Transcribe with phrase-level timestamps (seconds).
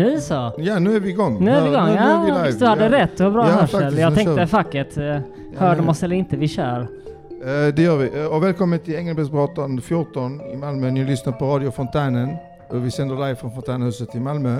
[0.00, 0.52] Ja, Nu så.
[0.58, 1.44] ja, nu är vi igång.
[1.44, 1.86] Nu är vi igång.
[1.86, 2.58] Nu är vi Ja, live.
[2.58, 2.90] du hade ja.
[2.90, 3.16] rätt.
[3.16, 3.80] Du har bra Ja, hörsel.
[3.80, 4.46] faktiskt, jag tänkte vi.
[4.46, 4.98] facket.
[4.98, 5.20] Uh, hör
[5.58, 5.90] Ja, de ja.
[5.90, 6.36] oss eller inte?
[6.36, 6.80] Vi kör.
[6.80, 8.20] Eh, Det gör vi.
[8.20, 10.90] Eh, Och välkommen till Engelbrektsgatan 14 i Malmö.
[10.90, 12.36] Ni lyssnar på Radio Fontänen.
[12.68, 14.56] Och vi sänder live från Fontänhuset i Malmö.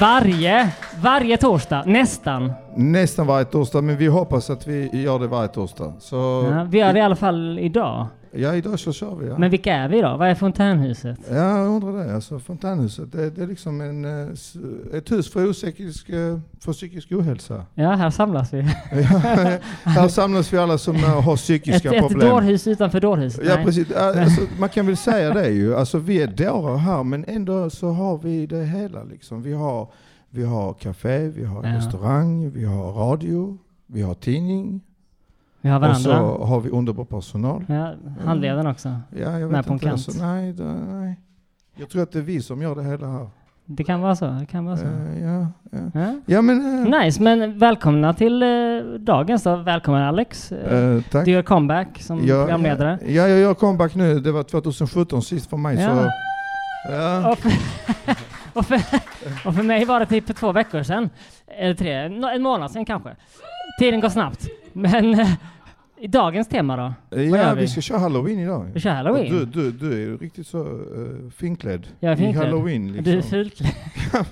[0.00, 0.70] Varje,
[1.02, 2.52] varje torsdag, nästan.
[2.74, 5.92] Nästan varje torsdag, men vi hoppas att vi gör det varje torsdag.
[6.00, 6.16] Så
[6.50, 8.06] Ja, vi gör det i alla fall idag.
[8.32, 9.28] Ja, idag så kör vi.
[9.28, 9.38] Ja.
[9.38, 10.16] Men vilka är vi då?
[10.16, 11.18] Vad är Fontänhuset?
[11.30, 12.14] Ja, jag undrar det.
[12.14, 14.28] Alltså, Fontänhuset, det, det är liksom en, eh,
[14.98, 17.64] ett hus för, psykisk, eh, för psykisk ohälsa.
[17.74, 18.58] Ja, här samlas vi.
[18.92, 22.28] Ja, här samlas vi alla som eh, har Ett, psykiska ett problem.
[22.28, 23.44] dårhus utanför dårhuset.
[23.46, 23.64] Ja Nej.
[23.64, 25.76] precis, alltså, man kan väl säga det ju.
[25.76, 29.42] Alltså vi är dårar här men ändå så har vi det hela liksom.
[29.42, 29.88] Vi har,
[30.30, 31.76] vi har café, vi har Ja.
[31.76, 34.80] restaurang, vi har radio, vi har tidning
[35.60, 36.46] Vi har och så varandra.
[36.46, 37.64] har vi underbar personal.
[37.68, 37.92] Ja,
[38.24, 38.88] handledaren också.
[38.88, 39.84] Ja, jag Med vet på en inte.
[39.86, 39.92] kant.
[40.08, 41.20] Alltså, nej, det, nej.
[41.76, 43.28] Jag tror att det är vi som gör det hela här.
[43.70, 44.26] Det kan vara så.
[44.26, 44.84] Det kan vara så.
[44.84, 45.78] Eh, ja, ja.
[45.94, 46.20] Ja.
[46.26, 46.92] ja men...
[46.92, 48.48] eh, Nice, men välkomna till eh,
[49.00, 49.56] dagens då.
[49.56, 50.52] Välkommen Alex.
[50.52, 51.24] Eh, eh, tack.
[51.24, 52.98] du gör comeback som Ja, programledare.
[53.06, 54.20] Ja, jag gör comeback nu.
[54.20, 55.94] Det var 2017 sist för mig Ja.
[56.04, 56.10] så...
[56.92, 57.30] Ja.
[57.32, 57.52] Och, för,
[58.58, 58.80] och, för,
[59.48, 61.10] och för mig var det typ för två veckor sedan.
[61.46, 61.92] Eller tre,
[62.34, 63.10] en månad sedan kanske.
[63.80, 64.46] Tiden går snabbt.
[64.78, 65.28] Men eh,
[66.00, 66.92] i dagens tema då?
[67.10, 67.60] Vad Ja, vi?
[67.60, 67.68] vi?
[67.68, 68.70] ska köra halloween idag.
[68.74, 69.32] Vi kör halloween.
[69.36, 71.86] Du, du, du är riktigt så uh, finklädd.
[72.00, 72.44] Jag är I finklädd.
[72.44, 73.04] halloween liksom.
[73.12, 73.72] Du är fulklädd.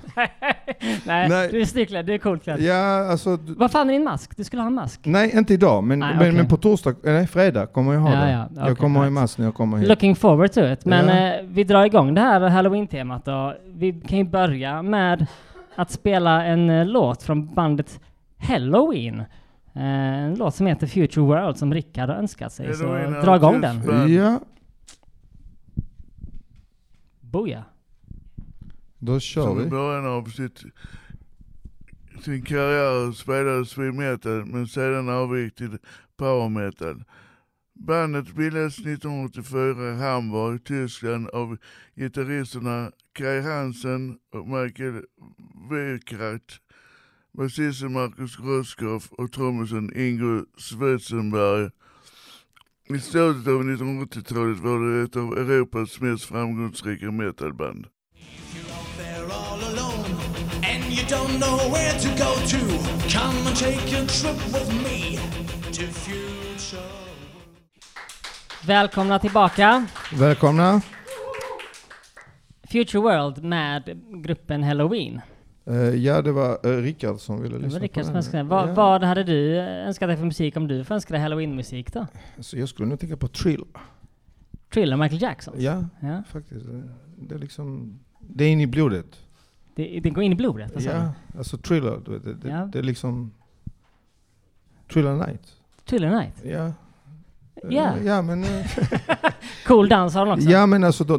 [1.07, 1.49] Nej, Nej.
[1.53, 2.07] du är snyggklädd.
[2.07, 2.61] Du är coolt klädd.
[2.61, 3.37] Ja, alltså...
[3.37, 4.37] Du, Vad fan är din mask?
[4.37, 5.01] Du skulle ha en mask.
[5.05, 6.33] nej, inte idag, men, Nej, men, okej.
[6.33, 8.31] men på torsdag, nej fredag kommer jag ha Ja, det.
[8.31, 9.23] ja, okej, jag kommer ha en right.
[9.23, 9.89] mask när jag kommer hit.
[9.89, 10.85] Looking forward to it.
[10.85, 11.37] Men Ja.
[11.39, 13.55] eh, vi drar igång det här halloween-temat då.
[13.67, 15.27] Vi kan ju börja med
[15.77, 18.01] att spela en eh, låt från bandet
[18.39, 19.23] Halloween.
[19.77, 19.83] Eh,
[20.25, 22.75] en låt som heter Future World som Rickard har önskat sig.
[22.75, 22.85] Så
[23.23, 24.13] dra igång den.
[24.13, 24.41] Ja,
[27.21, 27.65] Boja.
[28.99, 29.71] då kör Som i vi.
[29.71, 30.63] början av sitt,
[32.25, 35.79] sin karriär spelade speed metal men sedan avgick till
[36.17, 37.05] power metal.
[37.75, 41.57] Bandet bildades 1984 i Hamburg, Tyskland av
[41.97, 45.03] gitarristerna Kai Hansen och Michael
[45.71, 46.61] Wekrach,
[47.37, 51.71] basisten Markus Rosskopf och trummisen Ingo Svetsenberg.
[52.89, 57.87] I slutet av 1980-talet var det ett av Europas mest framgångsrika metalband.
[68.67, 69.87] Välkomna tillbaka.
[70.13, 70.81] Välkomna.
[72.71, 75.21] Future World med gruppen Halloween.
[75.67, 78.17] Eh, ja, det var uh, Rickard som ville Det lyssna var Rickard på den.
[78.17, 78.43] önskade.
[78.43, 78.75] Vad, ja.
[78.75, 82.07] vad hade du eh, önskat dig för musik om du får önska dig halloween-musik då?
[82.41, 83.67] Så jag skulle nog tänka på Thriller.
[84.75, 85.55] Thriller, Michael Jackson?
[85.59, 86.23] Ja, ja.
[86.29, 86.67] faktiskt.
[86.67, 86.83] Det-
[87.19, 89.07] Det är liksom, det är in i blodet.
[89.75, 90.73] Det, det går in i blodet?
[90.79, 90.85] du?
[90.85, 92.69] Ja, alltså Thriller, du vet, det, det, Ja.
[92.73, 93.33] det är liksom
[94.93, 95.53] Thriller Night.
[95.85, 96.43] Thriller Night?
[96.45, 96.67] Ja.
[96.67, 96.73] Eh,
[97.71, 97.93] Ja.
[98.05, 98.45] Ja, men...
[98.45, 98.67] eh,
[99.67, 100.49] Cool dans har de också.
[100.49, 101.19] Ja men alltså då,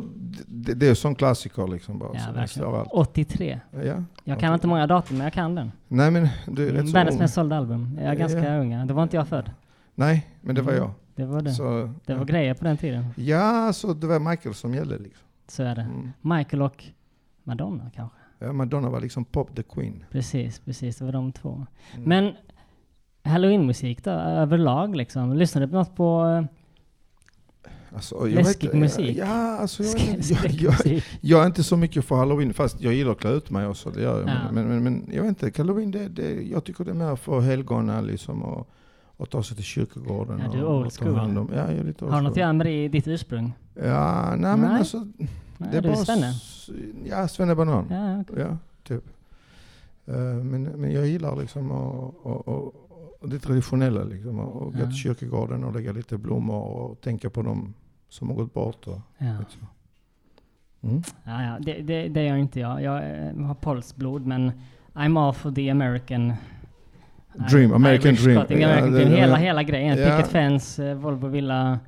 [0.68, 2.10] det, det är sån klassiker liksom bara.
[2.14, 2.48] Ja, verkligen.
[2.48, 2.90] slår allt.
[2.92, 3.60] 83.
[3.86, 4.04] Ja.
[4.24, 5.72] Jag kan inte många datum, men jag kan den.
[5.88, 7.20] Nej men du är rätt så ung.
[7.20, 7.98] mest sålda album.
[8.02, 8.60] Jag är ganska Ja.
[8.60, 8.72] ung.
[8.72, 8.86] ja.
[8.86, 9.52] Då var inte jag född.
[9.96, 10.84] Nej, men det var Mm.
[10.84, 10.92] jag.
[11.16, 11.52] Det var det.
[11.54, 12.26] Så, Det var ja.
[12.26, 13.06] grejer på den tiden.
[13.16, 15.28] Ja, så det var Michael som gällde liksom.
[15.48, 15.82] Så är det.
[15.82, 16.12] Mm.
[16.22, 16.84] Michael och
[17.44, 18.18] Madonna kanske.
[18.40, 20.04] Ja, Madonna var liksom pop the queen.
[20.12, 20.98] Precis, precis.
[20.98, 21.66] Det var de två.
[21.96, 22.10] Mm.
[22.10, 22.34] Men
[23.24, 25.34] halloween-musik då, överlag liksom?
[25.34, 26.46] Lyssnade du på något på eh,
[27.96, 29.18] Alltså, jag läskig uh, musik?
[29.18, 30.34] Ja, alltså jag, inte.
[30.34, 30.52] jag,
[30.86, 33.68] jag, jag är inte så mycket för halloween, fast jag gillar att klä ut mig
[33.68, 33.90] också.
[33.90, 34.30] Det gör jag.
[34.30, 34.52] Ja.
[34.52, 37.40] Men, men, men jag vet inte, halloween det, det, jag tycker det är mer för
[37.40, 38.44] helgona liksom.
[38.44, 38.68] Och,
[39.18, 40.42] och ta sig till kyrkogården.
[40.46, 41.38] Ja, du är och, old school.
[41.38, 41.50] om.
[41.56, 43.54] Ja, jag är lite old Har något att göra med det- ditt ursprung?
[43.74, 44.80] Ja, nej, men Nej.
[44.80, 44.98] alltså.
[45.58, 46.34] Nej, det är du bara Svenne?
[47.06, 47.86] Ja, Svennebanan.
[47.90, 48.46] Ja, okej.
[48.50, 49.04] Ja, typ.
[50.06, 52.87] Eh, men, men jag gillar liksom och
[53.30, 54.40] det traditionella liksom.
[54.40, 54.86] Och, gå Ja.
[54.86, 57.74] till kyrkogården och lägga lite blommor och tänka på dem
[58.10, 58.88] som har gått bort.
[58.88, 59.40] Och, ja.
[59.40, 59.68] liksom.
[60.82, 61.02] mm.
[61.24, 61.58] Ja, ja.
[61.62, 62.82] Det, det, det gör inte jag.
[62.84, 62.98] Jag
[63.28, 64.52] eh, har polsblod, men
[64.94, 66.34] I'm all for the American...
[67.52, 68.38] Dream, American Irish dream.
[68.38, 69.12] American det- dream.
[69.12, 69.36] Hela, ja.
[69.36, 69.98] hela grejen.
[69.98, 70.18] Ja.
[70.18, 71.80] Picket fence, eh, Volvo villa,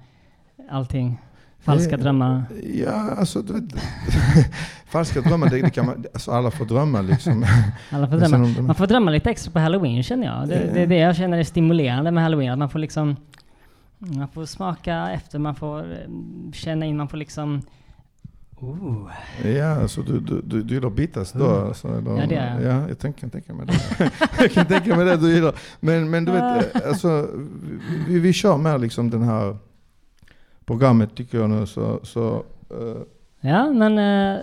[0.69, 1.19] allting.
[1.61, 2.44] Falska drömmar.
[2.73, 3.63] Ja, alltså du vet,
[4.85, 7.45] falska drömmar, det, det kan man, alltså alla får drömma liksom.
[7.91, 8.38] Alla får drömma.
[8.38, 10.47] de- Man får drömma lite extra på halloween känner jag.
[10.47, 12.51] Det, det är det jag känner är stimulerande med halloween.
[12.51, 13.15] Att man får liksom
[13.97, 15.97] man får smaka efter, man får eh,
[16.53, 17.62] känna in, man får liksom
[18.62, 19.09] Ooh.
[19.44, 21.45] Ja, alltså du, du, du, du gillar bitas då?
[21.50, 22.63] Alltså, eller, Ja, det gör jag.
[22.63, 24.12] Ja, jag tänker, tänker mig det.
[24.39, 25.55] jag kan tänka mig det du gillar.
[25.79, 27.27] Men, men du vet, eh, alltså,
[28.07, 29.57] vi, vi kör med liksom den här
[30.69, 31.66] programmet tycker jag nu.
[31.66, 33.01] Så, så, eh,
[33.42, 34.39] Ja, men eh,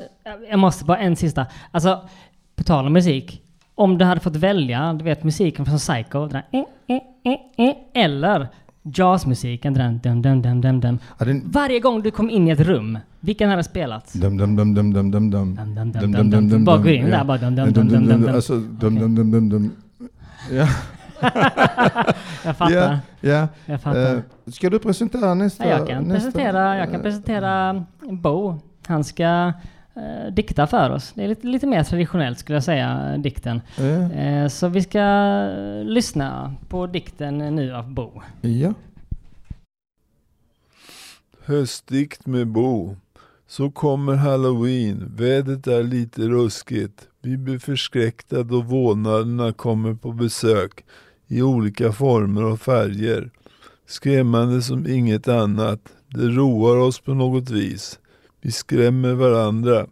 [0.51, 1.47] jag måste bara en sista.
[1.71, 2.01] Alltså,
[2.57, 3.43] på tal om musik.
[3.75, 7.69] Om du hade fått välja, du vet musiken från Psycho, den där, eh, eh, eh,
[7.69, 8.49] eh, eller
[8.83, 10.99] jazzmusiken, den dum, dum, dum, dum, dum.
[11.45, 14.13] Varje gång du kom in i ett rum, vilken hade spelats?
[14.13, 15.55] dum, dum, dum, dum, dum, dum, dum.
[15.55, 16.65] Dum, dum, dum, dum, dum, dum.
[16.65, 18.35] Bara gå in där, bara dum, dum, dum, dum, dum.
[18.35, 19.71] Alltså, dum, dum, dum, dum, dum.
[20.53, 20.69] Ja,
[22.45, 22.71] Jag fattar.
[22.75, 23.49] ja, ja.
[23.67, 24.15] Jag fattar.
[24.15, 24.21] Eh,
[24.53, 25.65] Ska du presentera nästa?
[25.69, 26.15] Ja, jag kan nästa?
[26.31, 28.59] presentera, jag kan Eh, presentera Bo.
[28.87, 29.53] Han ska
[29.97, 31.13] eh, dikta för oss.
[31.15, 33.61] Det är lite, lite mer traditionellt skulle jag säga, dikten.
[33.79, 35.03] eh, Eh, så vi ska
[35.85, 38.23] lyssna på dikten nu av Bo.
[38.41, 38.75] Ja.
[41.45, 42.97] Höstdikt med Bo.
[43.49, 45.13] Så kommer halloween.
[45.17, 47.09] Vädret är lite ruskigt.
[47.23, 50.85] Vi blir förskräckta då vålnaderna kommer på besök
[51.29, 53.31] i olika former och färger.
[53.87, 55.81] Skrämmande som inget annat.
[56.09, 57.99] Det roar oss på något vis.
[58.41, 59.87] Vi skrämmer varandra.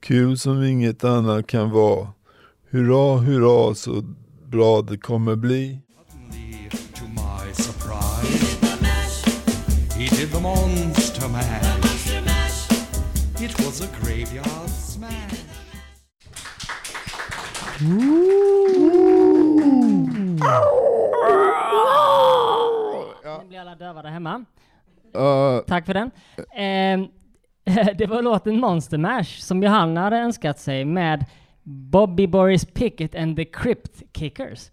[0.00, 2.08] Kul som inget annat kan vara.
[2.70, 4.02] Hurra, hurra så
[4.46, 5.80] bra det kommer bli.
[17.78, 19.17] Suddenly,
[23.40, 24.44] Nu blir alla döva där hemma.
[25.14, 26.10] Eh, Tack för den.
[26.54, 27.08] Ehm,
[27.98, 31.24] det var låten Monster Mash som Johanna hade önskat sig med
[31.62, 34.70] Bobby Boris Pickett and the Crypt Kickers.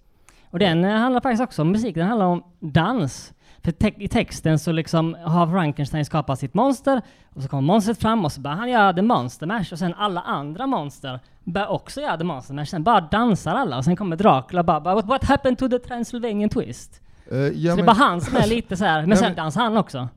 [0.49, 3.33] Och den eh, handlar faktiskt också om musik, den handlar om dans.
[3.71, 7.01] Te- i texten så liksom har Frankenstein skapat sitt monster
[7.35, 9.93] och så kommer monstret fram och så börjar han göra the monster mash och sen
[9.93, 12.65] alla andra monster börjar också göra the monster mash.
[12.65, 16.49] Sen bara dansar alla och sen kommer Dracula och bara, what, happened to the Transylvanian
[16.49, 17.01] twist?
[17.31, 19.15] eh, ja, så det är men- bara han som är lite så här, men Ja,
[19.15, 20.09] sen men- dansar han också.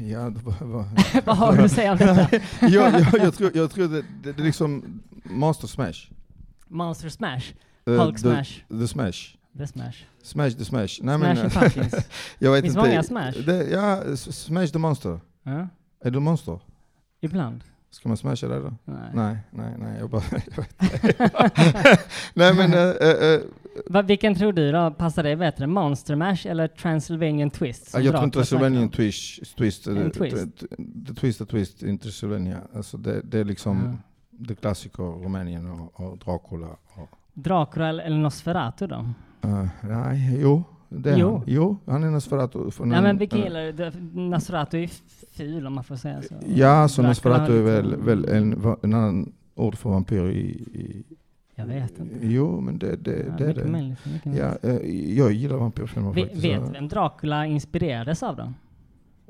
[0.00, 0.32] Ja.
[1.24, 2.36] Vad har du att säga om detta?
[2.60, 6.10] jag, jag, jag tror, jag tror det, det, det är liksom Monster Smash.
[6.68, 7.44] Monster Smash.
[7.86, 8.50] Eh, Hulk the, Smash.
[8.80, 9.18] The Smash.
[9.58, 9.96] The Smash.
[10.28, 10.98] Smash the Smash.
[11.02, 11.94] Nej, men, Pumpkins.
[12.38, 12.88] jag vet Finns inte.
[12.88, 13.32] många Smash.
[13.46, 15.20] Det, ja, Smash the Monster.
[15.42, 15.68] Ja,
[16.04, 16.60] Är du monster?
[17.20, 17.64] ibland.
[17.90, 18.74] Ska man smasha det då?
[18.84, 19.10] Nej.
[19.14, 19.98] Nej, nej, nej.
[19.98, 20.22] Jag bara...
[21.18, 21.98] Jag
[22.34, 22.72] nej men...
[22.72, 23.40] eh, eh,
[23.86, 25.66] Va, vilken tror du då passar dig bättre?
[25.66, 27.94] Monster Mash eller Transylvanian Twist?
[27.94, 30.36] jag tror Transylvanian twist, twist, En twist.
[31.06, 32.60] The Twist, the Twist in Transylvania.
[32.74, 33.98] Alltså det, det är liksom
[34.30, 34.46] Ja.
[34.46, 36.68] det klassiker Rumänien och, och Dracula.
[36.94, 39.06] Och, Dracula eller Nosferatu då?
[39.42, 40.62] Eh, nej, jo.
[40.90, 41.32] Det Jo.
[41.32, 41.42] Han.
[41.46, 42.70] jo, han är Nosferatu.
[42.70, 44.20] från en- men vilken eh, gillar du?
[44.20, 44.90] Nosferatu är
[45.32, 46.34] ful om man får säga så.
[46.46, 48.52] Ja, så Dracula Nosferatu är väl, väl en,
[48.82, 50.40] en annan ord för vampyr i...
[50.40, 51.04] i
[51.54, 52.14] Jag vet inte.
[52.22, 53.64] jo, men det, det, Ja, det är det.
[53.64, 53.98] möjligt.
[54.22, 54.76] Ja, eh,
[55.18, 56.44] jag gillar vampyrfilmer Ve- faktiskt.
[56.44, 58.52] vet så- vem Dracula inspirerades av då?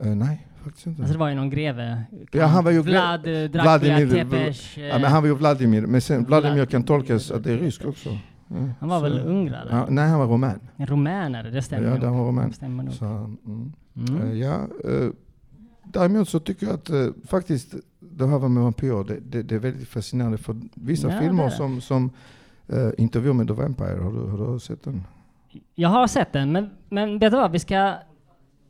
[0.04, 1.02] Eh, nej, faktiskt inte.
[1.02, 2.02] Alltså det var ju någon greve.
[2.32, 4.76] Ja, han var ju Vlad, Dracula, Vladimir- Tepes.
[4.76, 7.58] ja, men han var ju Vladimir, men sen Vladimir Vlad- kan tolkas att det är
[7.58, 8.08] rysk också.
[8.48, 9.68] Ja, Han var så- väl ungrare?
[9.70, 10.60] Ja, nej, han var rumän.
[10.76, 12.00] En rumänare, det stämmer Ja, nog.
[12.00, 12.48] det var rumän.
[12.48, 12.92] Det stämmer nog.
[12.94, 13.72] Så, mm.
[13.96, 14.22] Mm.
[14.22, 15.08] Eh, ja, eh,
[15.84, 19.58] däremot så tycker jag att eh, faktiskt det här med vampyrer, det, det, det är
[19.58, 22.10] väldigt fascinerande för vissa Ja, filmer som, som
[22.72, 25.04] uh, Intervju med The Vampire, har du, har du sett den?
[25.74, 27.50] Jag har sett den, men, men vet du vad?
[27.52, 27.94] Vi ska...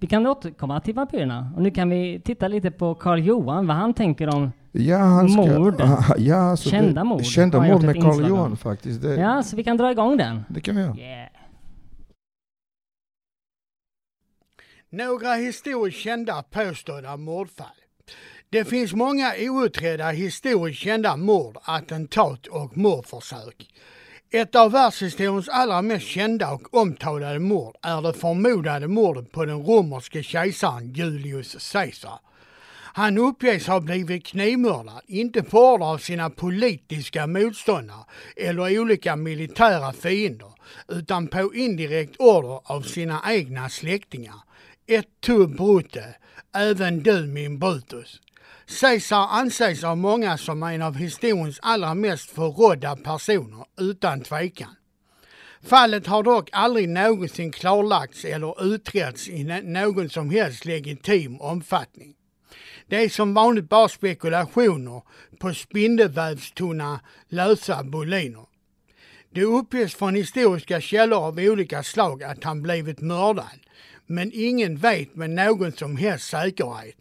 [0.00, 1.52] Vi kan återkomma till vampyrerna.
[1.56, 4.52] Och nu kan vi titta lite på Karl Johan, vad han tänker om...
[4.80, 5.80] Ja, han ska, Mord.
[5.80, 8.28] Ah, ja, alltså Kända mord Kända mord med Carl.
[8.28, 9.02] Johan faktiskt.
[9.02, 10.44] Det, Ja, så vi kan dra igång den.
[10.48, 10.96] det kan vi göra.
[10.96, 11.28] Yeah.
[14.90, 17.66] Några historiskt kända påstådda mordfall.
[18.50, 23.68] Det finns många outredda historiskt kända mord, attentat och mordförsök.
[24.30, 29.62] Ett av världshistoriens allra mest kända och omtalade mord är det förmodade mordet på den
[29.62, 32.20] romerske kejsaren Julius Caesar.
[32.98, 38.04] Han uppges ha blivit knivmördad, inte på order av sina politiska motståndare
[38.36, 40.52] eller olika militära fiender,
[40.88, 44.34] utan på indirekt order av sina egna släktingar.
[44.86, 46.04] Ett tu brute,
[46.54, 48.20] även du min Brutus.
[48.80, 54.74] Caesar anses av många som en av historiens allra mest förrådda personer, utan tvekan.
[55.62, 62.14] Fallet har dock aldrig någonsin klarlagts eller utretts i någon som helst legitim omfattning.
[62.88, 65.02] Det är som vanligt bara spekulationer
[65.38, 68.46] på spindelvävstunna lösa boliner.
[69.30, 73.60] Det uppges från historiska källor av olika slag att han blivit mördad,
[74.06, 76.96] men ingen vet med någon som helst säkerhet.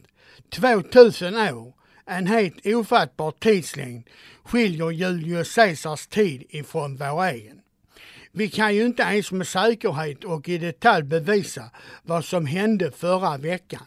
[0.50, 1.74] 2000 år,
[2.06, 4.10] en helt ofattbar tidslängd,
[4.44, 7.60] skiljer Julius Caesars tid ifrån vår egen.
[8.32, 11.70] Vi kan ju inte ens med säkerhet och i detalj bevisa
[12.04, 13.84] vad som hände förra veckan.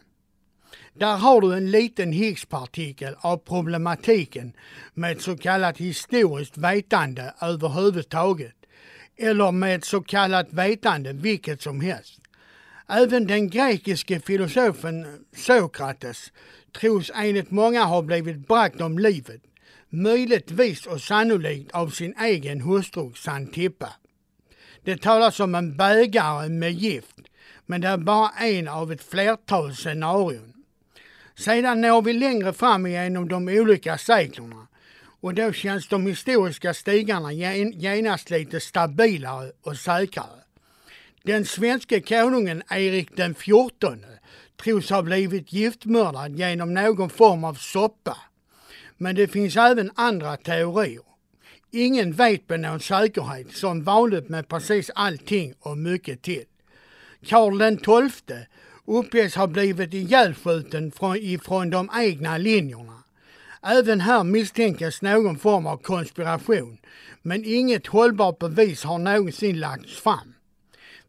[1.00, 4.52] Där har du en liten Higgspartikel av problematiken
[4.95, 8.54] med ett så kallat historiskt vetande överhuvudtaget.
[9.16, 12.21] Eller med ett så kallat vetande vilket som helst.
[12.88, 16.33] Även den grekiske filosofen Sokrates
[16.80, 19.42] tros enligt många ha blivit bragt om livet,
[19.88, 23.92] möjligtvis och sannolikt av sin egen hustru Xantippa.
[24.85, 27.16] Det talas om en bägare med gift,
[27.66, 30.50] men det är bara en av ett flertal scenarion.
[31.40, 34.66] Sedan når vi längre fram genom de olika seklerna
[35.20, 40.40] och då känns de historiska stigarna genast lite stabilare och säkrare.
[41.23, 44.04] Den svenske konungen Erik den XIV
[44.62, 48.16] tros ha blivit giftmördad genom någon form av soppa.
[48.97, 51.04] Men det finns även andra teorier.
[51.70, 56.44] Ingen vet med någon säkerhet, som vanligt med precis allting och mycket till.
[57.26, 58.47] Karl den XII
[58.85, 63.03] uppges ha blivit ihjälskjuten från, ifrån de egna linjerna.
[63.63, 66.79] Även här misstänks någon form av konspiration,
[67.23, 70.35] men inget hållbart bevis har någonsin lagts fram.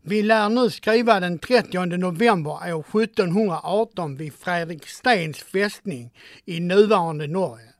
[0.01, 6.11] Vi lär nu skriva den 30 november år 1718 vid Fredrikstens fästning
[6.45, 7.71] i nuvarande Norge.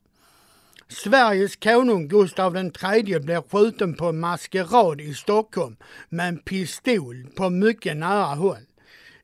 [0.87, 5.75] Sveriges konung Gustav III blir skjuten på maskerad i Stockholm
[6.09, 8.65] med en pistol på mycket nära håll.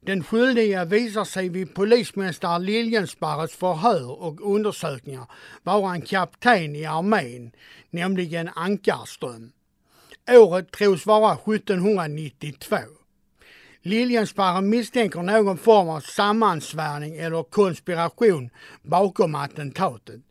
[0.08, 5.26] Den skyldiga visar sig vid polismästare Liljensparres förhör och undersökningar
[5.64, 7.52] vara en kapten i armén,
[7.90, 9.52] nämligen Ankarström.
[10.30, 12.78] Året tros vara 1792.
[13.82, 18.50] Liljensparre misstänker någon form av sammansvärjning eller konspiration
[18.82, 20.22] bakom attentatet.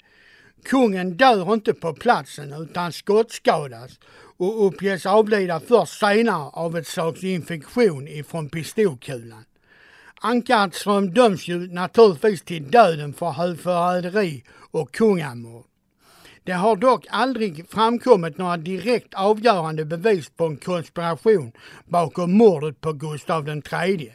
[0.64, 3.90] Kungen dör inte på platsen utan skottskadas
[4.37, 9.45] och uppges avlida först senare av ett slags infektion ifrån pistolkulan.
[10.26, 15.64] Ankarström döms ju naturligtvis till döden för högförräderi och kungamord.
[16.45, 21.52] Det har dock aldrig framkommit några direkt avgörande bevis på en konspiration
[21.85, 24.12] bakom mordet på Gustav III.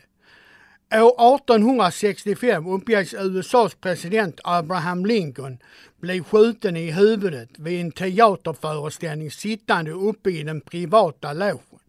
[0.94, 5.58] År 1865 uppges USAs president Abraham Lincoln
[6.01, 11.80] bli skjuten i huvudet vid en teaterföreställning sittande uppe i den privata logen.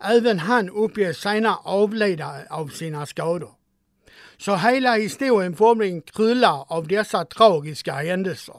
[0.00, 3.57] Även han uppges senare avlida av sina skador.
[4.40, 8.54] Så hela historien formligen kryllar av dessa tragiska händelser.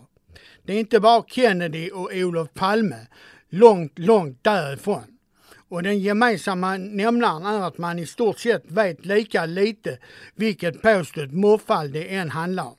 [0.63, 3.07] Det är inte bara Kennedy och Olof Palme,
[3.49, 5.03] långt, långt därifrån.
[5.69, 9.97] Och den gemensamma nämnaren är att man i stort sett vet lika lite
[10.35, 12.75] vilket påstått mordfall det än handlar om.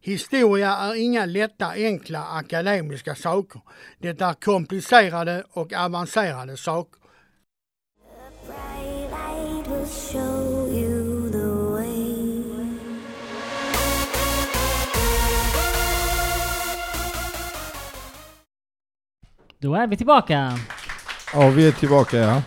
[0.00, 3.60] Historia är inga lätta, enkla akademiska saker.
[3.98, 7.00] Det är komplicerade och avancerade saker.
[19.60, 20.52] Då är vi tillbaka.
[21.34, 22.42] Ja, vi är tillbaka ja.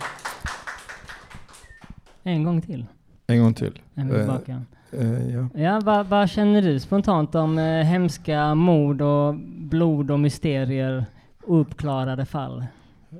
[2.22, 2.86] En gång till.
[3.26, 3.80] En gång till.
[3.94, 4.62] Vi Eh, tillbaka.
[4.92, 5.48] eh, ja.
[5.54, 11.06] Ja, vad, vad känner du spontant om eh, hemska mord och blod och mysterier
[11.46, 12.64] och uppklarade fall?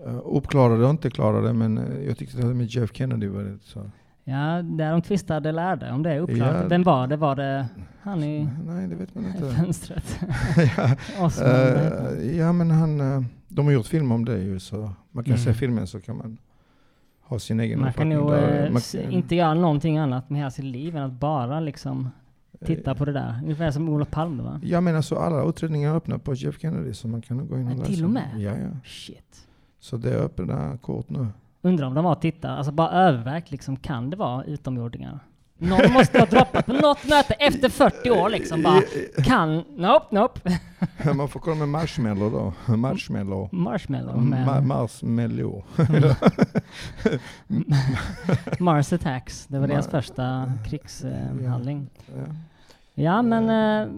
[0.06, 3.42] Uh, uppklarade och inte klarade, men eh, jag tyckte det här med Jeff Kennedy var
[3.42, 3.90] rätt så.
[4.24, 6.56] Ja, där de tvistade lärde, om det är uppklarat.
[6.62, 6.68] Ja.
[6.68, 7.16] Vem var det?
[7.16, 7.66] Var det
[8.02, 9.50] han i Nej, det vet man inte.
[9.54, 10.20] fönstret?
[10.76, 10.96] ja.
[11.26, 11.48] Osman?
[11.50, 15.32] Eh, ja, men han, eh, de har gjort film om det ju, så man kan
[15.34, 15.44] Mm.
[15.44, 16.38] se filmen så kan man
[17.20, 18.18] ha sin egen Man kan uppfattning.
[18.18, 18.64] nog där.
[18.66, 22.08] eh, Man- s- inte göra någonting annat med hela sitt liv än att bara liksom
[22.66, 23.40] titta på det där.
[23.42, 24.60] Ungefär som Olof Palme va?
[24.64, 27.58] Jag menar så alla utredningar är öppna på Jeff Kennedy så man kan nog gå
[27.58, 27.86] in och Ja, läsa.
[27.92, 28.28] till och med?
[28.36, 28.68] Ja, ja.
[28.84, 29.46] Shit.
[29.80, 31.26] Så det är öppna kort nu.
[31.62, 35.18] Undrar om de var tittare, alltså bara övervägt liksom, kan det vara utomjordingar?
[35.58, 38.82] Någon måste ha droppat på något möte efter 40 år liksom bara,
[39.24, 40.58] kan, nope, nope.
[41.14, 42.30] man får kolla med marshmallow
[42.66, 42.76] då.
[42.76, 43.48] Marshmallow.
[43.52, 45.64] Marshmallow Ma- med marshmallow.
[48.60, 51.90] Mars Attacks, det var deras Ma- första krigshandling.
[52.06, 52.14] ja.
[52.94, 53.88] Ja men, eh,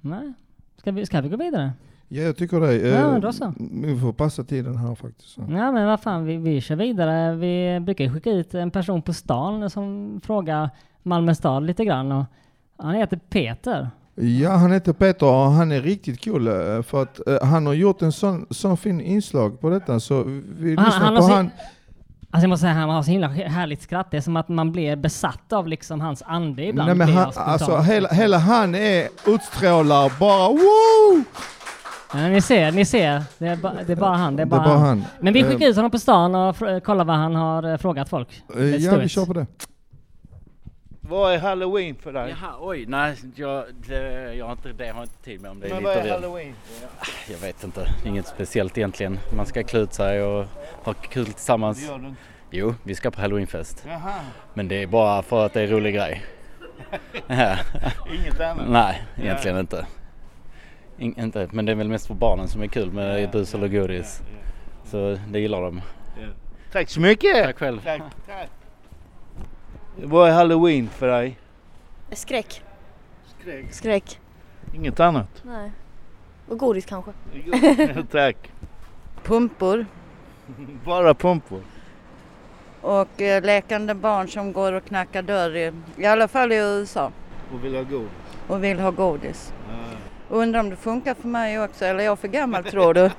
[0.00, 0.32] nej.
[0.76, 1.72] Ska vi, ska vi gå vidare?
[2.08, 2.74] Ja, jag tycker det.
[2.74, 3.52] Ja, Eh, då så.
[3.58, 5.36] Vi får passa tiden här faktiskt.
[5.38, 7.34] Ja men vad fan, vi, vi kör vidare.
[7.36, 10.70] Vi brukar ju skicka ut en person på stan som frågar
[11.02, 12.24] Malmö stad lite grann och
[12.78, 13.90] han heter Peter.
[14.14, 17.72] Ja, han heter Peter och han är riktigt cool eh, för att eh, han har
[17.74, 20.22] gjort en sån, sån fin inslag på detta så
[20.58, 21.50] vi Han- lyssnar han på sin- han.
[22.30, 24.10] Alltså jag måste säga, han har så himla härligt skratt.
[24.10, 26.86] Det är som att man blir besatt av liksom hans ande ibland.
[26.88, 31.24] Nej, men han, alltså hela, hela han är utstrålar bara woo!
[32.14, 33.22] Ja, ni ser, ni ser.
[33.38, 34.36] Det är, ba, det är bara han.
[34.36, 34.86] Det är bara, bara han.
[34.86, 35.04] han.
[35.20, 37.76] Men vi skickar Eh, ut honom på stan och fr- kollar vad han har eh,
[37.76, 38.42] frågat folk.
[38.56, 39.46] Eh, Ja, vi kör på det.
[41.00, 42.30] vad är halloween för dig?
[42.40, 45.66] Jaha, oj, nej, jag, det, jag har inte, det har inte tid med om det
[45.66, 46.10] är Men vad är det.
[46.12, 46.54] halloween?
[47.30, 49.18] Jag vet inte, inget speciellt egentligen.
[49.36, 50.46] Man ska klä ut sig och
[50.84, 51.80] ha kul tillsammans.
[51.80, 52.20] Det gör du inte.
[52.50, 53.84] Jo, vi ska på halloweenfest.
[53.88, 54.12] Jaha,
[54.54, 56.24] Men det är bara för att det är en rolig grej.
[57.26, 57.56] Ja.
[58.14, 58.68] inget annat?
[58.68, 59.86] Nej, egentligen inte.
[60.98, 61.48] In, inte.
[61.52, 64.22] Men det är väl mest för barnen som är kul med bus eller godis.
[64.84, 65.80] Så det gillar de.
[66.72, 67.44] Tack så mycket!
[67.44, 67.80] Tack själv.
[67.84, 68.48] Tack, tack.
[69.96, 71.38] Vad är halloween för dig?
[72.12, 72.62] Skräck.
[73.40, 73.72] Skräck.
[73.72, 74.20] Skräck.
[74.74, 75.42] Inget annat?
[75.42, 75.70] Nej.
[76.48, 77.12] Och godis kanske.
[78.10, 78.36] tack.
[79.22, 79.86] Pumpor
[80.84, 81.60] Bara pumpor.
[82.80, 87.10] och eh, lekande barn som går och knackar dörr, i, i alla fall i USA,
[87.52, 88.08] Och vill ha god.
[88.48, 89.52] och vill ha godis.
[90.28, 93.10] Undrar om det funkar för mig också, eller är jag för gammal tror du?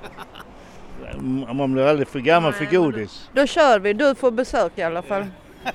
[1.53, 3.29] Man blir aldrig för gammal för godis.
[3.33, 5.25] Då kör vi, du får besök i alla fall.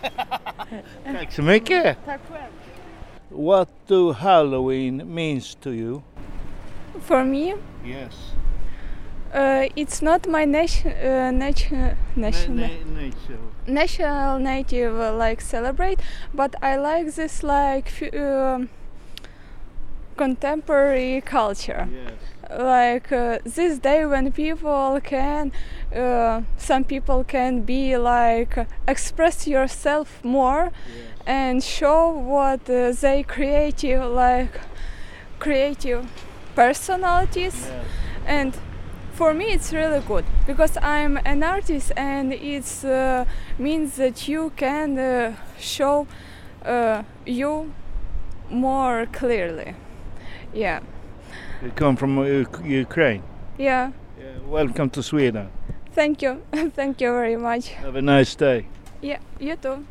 [1.05, 1.97] Tack så mycket!
[2.05, 2.43] Tack själv.
[3.47, 6.01] What do halloween means to you?
[7.01, 7.55] For me,
[7.87, 8.15] Yes.
[9.35, 12.69] uh, it's not my nation, uh, nation, national,
[13.67, 15.97] national native uh, like celebrate,
[16.33, 18.69] but I like this like f- um
[20.25, 21.89] contemporary culture.
[22.51, 25.51] Like uh, this day when people can,
[25.97, 28.53] uh, some people can be like
[28.87, 30.73] express yourself more
[31.27, 34.61] and show what uh, they creative like
[35.39, 36.03] creative
[36.55, 37.71] personalities.
[38.27, 38.53] And
[39.15, 43.25] for me it's really good because i'm an artist and it uh,
[43.59, 46.07] means that you can uh, show
[46.65, 47.71] uh, you
[48.49, 49.75] more clearly
[50.55, 50.81] yeah
[51.63, 52.47] You come from U-
[52.81, 53.23] Ukraine.
[53.59, 53.91] yeah
[54.49, 55.47] Welcome to Sweden.
[55.95, 56.37] thank you
[56.77, 58.65] thank you very much Have a nice day.
[59.03, 59.85] yeah you too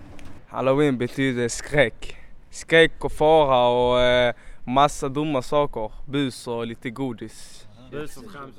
[0.47, 2.15] Halloween betyder skräck.
[2.49, 5.91] Skräck och fara och eh, massa dumma saker.
[6.05, 7.67] Bus och lite godis.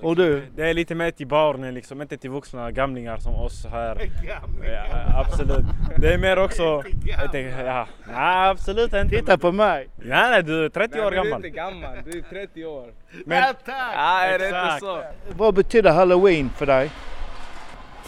[0.03, 0.43] Och du?
[0.57, 3.97] Det är lite mer till barnen liksom, inte till vuxna gamlingar som oss här.
[4.23, 5.65] Ja, absolut.
[5.99, 6.63] Det är mer också...
[7.05, 9.17] Jag tänker, ja, nej, absolut inte.
[9.17, 9.89] Titta på mig!
[9.97, 11.43] Nej, nej, du är 30 år Nej, men gammal.
[11.43, 12.93] Du är inte gammal, du är 30 år.
[13.27, 13.95] Men- Ja, tack!
[13.97, 15.03] Ja, är det inte så?
[15.37, 16.91] Vad betyder halloween för dig?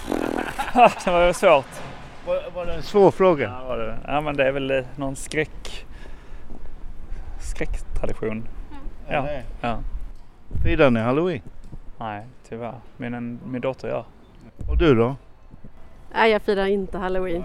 [1.04, 1.82] det var svårt.
[2.26, 3.44] Var, var det en svår fråga?
[3.60, 3.98] Ja, var det.
[4.06, 5.86] ja men det är väl eh, någon skräck...
[7.40, 8.48] Skräcktradition.
[9.08, 9.28] Ja,
[9.60, 9.78] Ja.
[10.62, 11.42] Firar ni halloween?
[11.98, 12.80] Nej, tyvärr.
[12.96, 14.04] Min, min dotter gör.
[14.68, 15.16] Och du då?
[16.12, 17.44] Nej, jag firar inte halloween.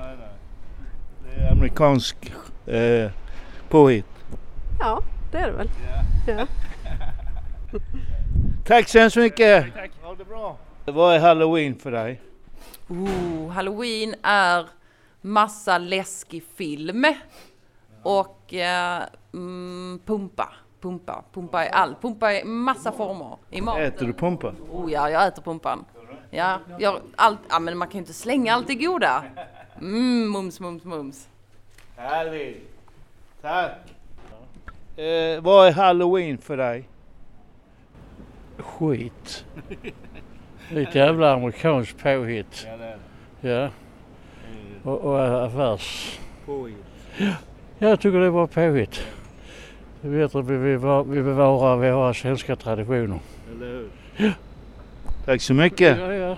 [1.24, 2.34] Det är amerikansk
[2.66, 3.12] eh,
[3.70, 4.06] påhitt.
[4.80, 5.70] Ja, det är det väl.
[6.28, 6.48] Ja.
[8.66, 9.66] Tack så hemskt mycket!
[10.02, 10.58] Ha det bra!
[10.86, 12.22] Vad är halloween för dig?
[12.90, 14.66] Oh, Halloween är
[15.22, 17.06] massa läskig film
[18.04, 20.50] och eh, mm, pumpa.
[20.82, 23.38] Pumpa, pumpa i all, pumpa i massa former.
[23.50, 23.84] I maten.
[23.84, 24.54] Äter du pumpa?
[24.72, 25.86] Oh ja, jag äter pumpan.
[26.30, 29.24] Ja, jag, allt, ja, men man kan ju inte slänga allt det goda.
[29.82, 31.30] Mm, mums, mums, mums.
[31.96, 32.72] Härligt!
[33.42, 33.72] Tack!
[34.98, 36.90] Eh, vad är halloween för dig?
[38.58, 39.46] Skit.
[40.72, 42.68] Ett jävla amerikanskt påhitt.
[42.68, 42.98] Är
[43.42, 43.70] Ja.
[44.84, 46.20] Och, och affärs...
[46.46, 46.86] Påhitt.
[47.18, 47.34] Ja,
[47.78, 49.08] jag tycker det var påhitt.
[50.08, 53.20] Det är bättre att vi, bevar, vi bevarar våra svenska traditioner.
[53.52, 54.34] Eller hur?
[55.26, 55.98] Tack så mycket!
[55.98, 56.38] Ja, ja.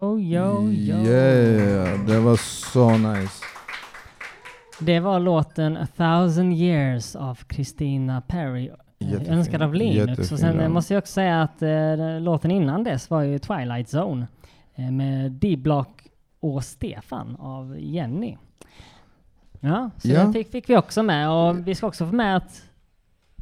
[0.00, 0.96] Oh, yo, yo.
[0.96, 3.44] Yeah, det var så nice.
[4.78, 8.70] Det var låten A thousand years av Christina Perry.
[9.10, 9.32] Jättefin.
[9.34, 10.02] Önskad av Linux.
[10.02, 10.72] Och Jättefin sen eh, låt.
[10.72, 14.26] måste jag också säga att eh, låten innan dess var ju Twilight Zone
[14.74, 16.08] eh, med D-Block
[16.40, 18.36] och Stefan av Jenny.
[19.60, 20.20] Ja, så Ja.
[20.20, 22.62] den fick, fick vi också med och vi ska också få med att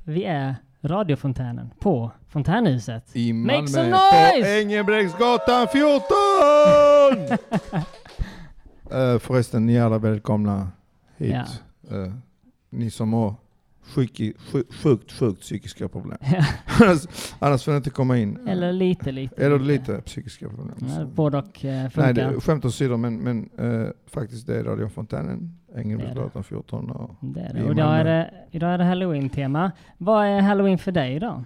[0.05, 3.17] vi är radiofontänen på Fontänhuset.
[3.17, 3.97] I Make some Malmö
[4.33, 4.61] på noise!
[4.61, 7.39] Engelbrektsgatan 14!
[8.91, 10.69] Eh, förresten, ni är alla välkomna
[11.17, 11.35] hit.
[11.91, 12.13] Eh,
[12.71, 13.35] ni som har
[13.83, 14.21] sjuk,
[14.83, 16.19] sjukt, sjukt psykiska problem.
[16.81, 17.07] annars,
[17.39, 18.49] annars får ni inte komma in.
[18.49, 19.45] Eller lite, lite.
[19.45, 20.75] Eller lite psykiska problem.
[20.81, 22.15] Ja, både och eh, Nej, funkar.
[22.33, 26.91] det, skämt åsido, men, men eh, faktiskt det är radiofontänen, Engelbrektsgatan 14.
[26.91, 27.65] Och Det är det.
[27.65, 29.73] Och idag är det, idag är det halloween-tema.
[29.99, 31.45] Vad är halloween för dig då?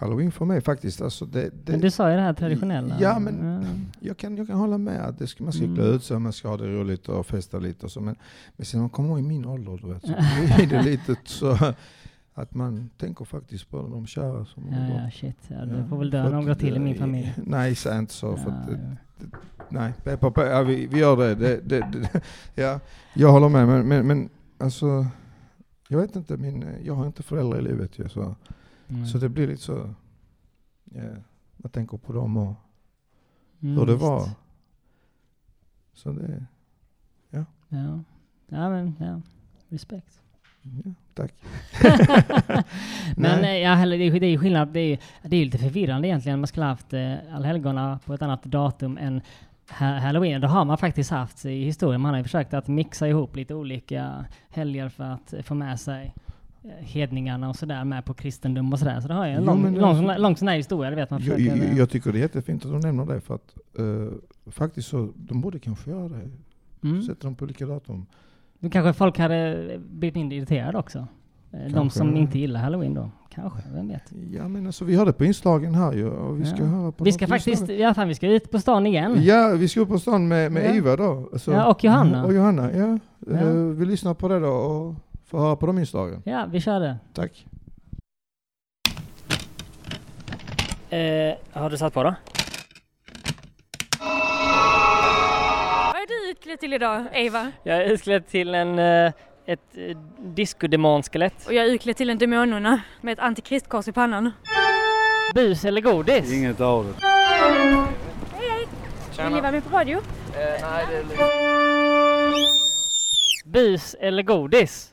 [0.00, 2.96] Halloween för mig faktiskt, alltså det, det Men du sa ju det här traditionella.
[3.00, 3.64] Ja, men Mm.
[4.00, 5.76] jag kan, jag kan hålla med att det ska, man ska Mm.
[5.76, 8.00] klä ut sig, man ska ha det roligt och festa lite och så.
[8.00, 8.16] Men,
[8.56, 10.08] men sen när man kommer i min ålder, du vet, så
[10.56, 11.56] blir det lite så...
[12.34, 15.00] att man tänker faktiskt på de kära som har Ja, gått.
[15.04, 15.36] ja, shit.
[15.48, 17.34] Ja, det får väl dö några till i min familj.
[17.44, 18.36] Nej, säg inte så.
[18.36, 19.36] För Ja, det- det-
[19.68, 21.82] nej, peppa, peppa, ja, vi, vi gör det, det
[22.54, 22.80] ja,
[23.14, 25.06] jag håller med, men, men, men alltså,
[25.88, 28.34] jag vet inte, min, jag har inte föräldrar i livet ju, så,
[28.90, 29.06] Mm.
[29.06, 29.94] så det blir lite så,
[30.84, 31.02] ja,
[31.56, 32.54] jag tänker på dem och
[33.62, 34.02] Mm, hur det visst.
[34.04, 34.28] var.
[35.92, 36.46] Så det,
[37.30, 37.44] ja.
[37.68, 38.00] Ja.
[38.48, 39.20] ja, men ja.
[39.68, 40.22] Respekt.
[40.62, 41.32] Ja, tack.
[43.16, 43.62] men Nej.
[43.62, 44.68] eh, ja, det, är, det är skillnad.
[44.68, 46.40] Det är, det är lite förvirrande egentligen.
[46.40, 49.20] Man skulle haft eh, allhelgona på ett annat datum än
[49.78, 50.40] ha- halloween.
[50.40, 52.00] Det har man faktiskt haft i historien.
[52.00, 56.14] Man har ju försökt att mixa ihop lite olika helger för att få med sig
[56.80, 59.00] hedningarna och sådär med på kristendom och sådär.
[59.00, 60.90] Så det har ju en Jo, lång, men lång, lång sån här historia.
[60.94, 63.54] Vet man Jag, jag, jag tycker det är jättefint att de nämner det för att
[63.78, 66.30] eh, faktiskt så, de borde kanske göra det.
[66.88, 67.02] Mm.
[67.02, 68.06] Sätta dem på olika datum.
[68.58, 70.98] Då kanske folk hade blivit mindre irriterade också.
[71.52, 71.98] Eh, De Kanske.
[71.98, 73.10] som inte gillar halloween då.
[73.34, 74.12] Kanske, vem vet?
[74.32, 76.64] Ja men alltså vi har det på inslagen här ju och vi ska Ja.
[76.64, 77.78] höra på Vi ska faktiskt, inslag.
[77.80, 79.16] ja fan vi ska ut på stan igen.
[79.22, 80.74] Ja, vi ska upp på stan med, med Ja.
[80.74, 81.28] Iva då.
[81.32, 82.24] Alltså, Ja, och Johanna.
[82.24, 82.98] Och Johanna, ja.
[83.26, 83.32] Ja.
[83.38, 84.94] Eh, vi lyssnar på det då och
[85.30, 86.22] får höra på de inslagen.
[86.24, 86.96] Ja, vi kör det.
[87.14, 87.46] Tack.
[90.90, 92.14] Eh, har du satt på då?
[95.92, 97.52] Vad är du utklädd till idag, Eva?
[97.62, 99.12] Jag är utklädd till en, eh,
[99.46, 101.46] ett eh, diskodemonskelett.
[101.46, 104.30] Och jag är utklädd till en demonerna med ett antikristkors i pannan.
[105.34, 106.32] Bus eller godis?
[106.32, 107.06] Inget av det.
[107.06, 108.66] Hej, hej!
[109.24, 110.00] Vill ni vara med på radio?
[110.34, 111.04] nej, det är
[113.46, 114.92] Bus eller godis?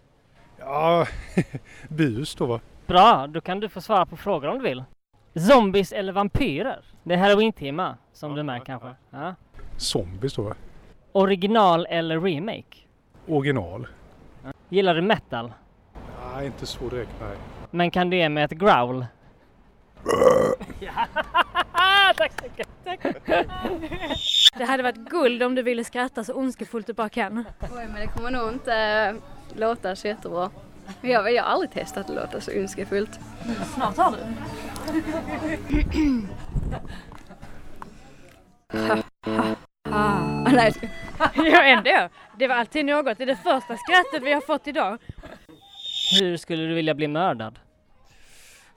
[0.70, 1.08] Ja,
[1.88, 2.60] bus då va?
[2.88, 4.84] Bra, då kan du få svara på frågor om du vill.
[5.36, 6.86] Zombies eller vampyrer?
[7.04, 8.96] Det är halloween-tema, som du märker kanske.
[9.10, 9.36] Ja.
[9.78, 10.56] Zombies då va?
[11.12, 12.78] Original eller remake?
[13.28, 13.88] Original.
[14.70, 15.54] Gillar du metal?
[16.34, 17.38] Nej, inte så direkt nej.
[17.72, 19.06] Men kan du ge mig ett growl?
[22.18, 22.68] Tack så mycket!
[22.84, 23.02] Tack.
[24.58, 27.46] Det hade varit guld om du ville skratta så ondskefullt du bara kan.
[27.62, 29.16] Oj, men det kommer nog inte
[29.52, 30.50] eh, låta så jättebra.
[31.02, 33.20] Men Jag, jag har aldrig testat att låta så ondskefullt.
[33.76, 34.18] Snart har du.
[39.90, 40.20] Ah,
[40.52, 40.74] nej.
[41.36, 42.10] ja, ändå.
[42.40, 43.18] Det var alltid något.
[43.18, 44.98] Det är det första skrattet vi har fått idag.
[46.20, 47.60] Hur skulle du vilja bli mördad?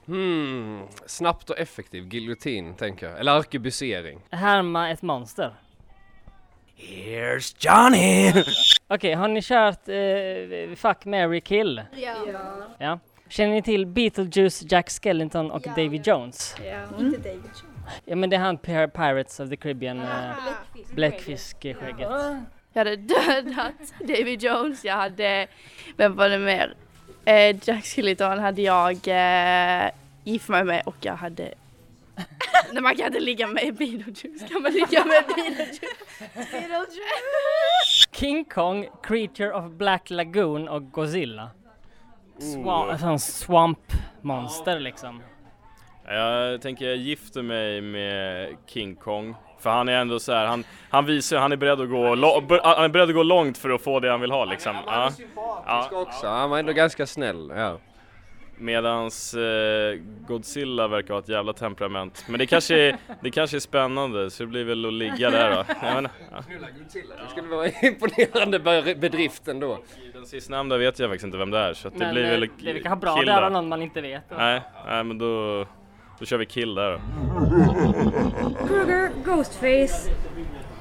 [0.06, 3.20] Hmm, snabbt och effektiv, giljotin tänker jag.
[3.20, 4.20] Eller arkebusering.
[4.30, 5.54] Härma ett monster.
[6.80, 8.32] Here's Johnny!
[8.88, 11.82] Okej, har ni kört eh, Fuck, Mary kill?
[11.96, 12.14] Ja.
[12.78, 12.98] Ja.
[13.28, 16.56] Känner ni till Beetlejuice, Jack Skellington och Davy Jones?
[16.64, 16.98] ja.
[17.00, 17.50] Inte David
[18.04, 20.06] Ja men det är han Pir- Pirates of the Caribbean, eh,
[20.94, 22.08] bläckfiskskägget.
[22.72, 25.46] Jag hade dödat David Jones, jag hade,
[25.96, 26.74] vem var det mer?
[27.24, 29.90] Eh, Jack Skellington hade jag eh,
[30.24, 31.54] gift mig med och jag hade
[32.72, 35.80] Nej man kan inte ligga med Beetlejuice, kan man ligga med Beetlejuice?
[36.52, 38.08] Beetlejuice.
[38.12, 41.50] King Kong, Creature of Black Lagoon och Godzilla.
[42.38, 42.96] Swamp, Oh.
[42.96, 45.22] sån swamp monster liksom.
[46.06, 49.34] Jag tänker jag gifter mig med King Kong.
[49.58, 52.06] För han är ändå så här, han, han visar han är beredd att gå
[52.62, 54.76] han är beredd att gå långt för att få det han vill ha liksom.
[54.86, 55.10] Ja.
[55.66, 55.88] Ja.
[55.92, 57.52] också, han var ändå ganska snäll.
[57.56, 57.78] Ja.
[58.60, 62.24] Medans eh, Godzilla verkar ha ett jävla temperament.
[62.28, 65.50] Men det kanske är, det kanske är spännande så det blir väl att ligga där
[65.50, 65.64] då.
[65.82, 66.42] Jag menar, ja.
[67.24, 69.78] Det skulle vara imponerande be- bedrift ändå.
[70.12, 72.30] Den sistnämnda vet jag faktiskt inte vem det är så att det Men blir eh,
[72.30, 73.32] väl det vi kan ha bra då.
[73.32, 74.22] var någon man inte vet.
[74.36, 75.66] Nej, nej men då,
[76.18, 77.00] då kör vi kill där då.
[78.66, 80.10] Kruger, Ghostface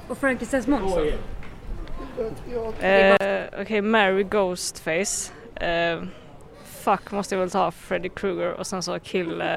[0.08, 1.14] och Frankensteins monster.
[2.82, 5.32] Eh, Okej, Mary Ghostface.
[5.56, 6.00] Eh,
[6.98, 9.48] fuck måste jag väl ta Freddy Krueger och sen så kill eh,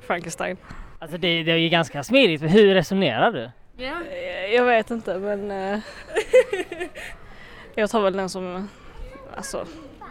[0.00, 0.56] Frankenstein.
[0.98, 3.50] Alltså det, det är ju ganska smidigt, hur resonerar du?
[3.84, 5.78] Eh, Jag vet inte men eh,
[7.74, 8.68] jag tar väl den som,
[9.36, 9.66] alltså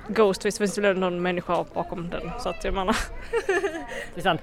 [0.08, 2.96] Ghostface finns det väl någon människa bakom den så att jag menar.
[4.14, 4.42] Det är sant.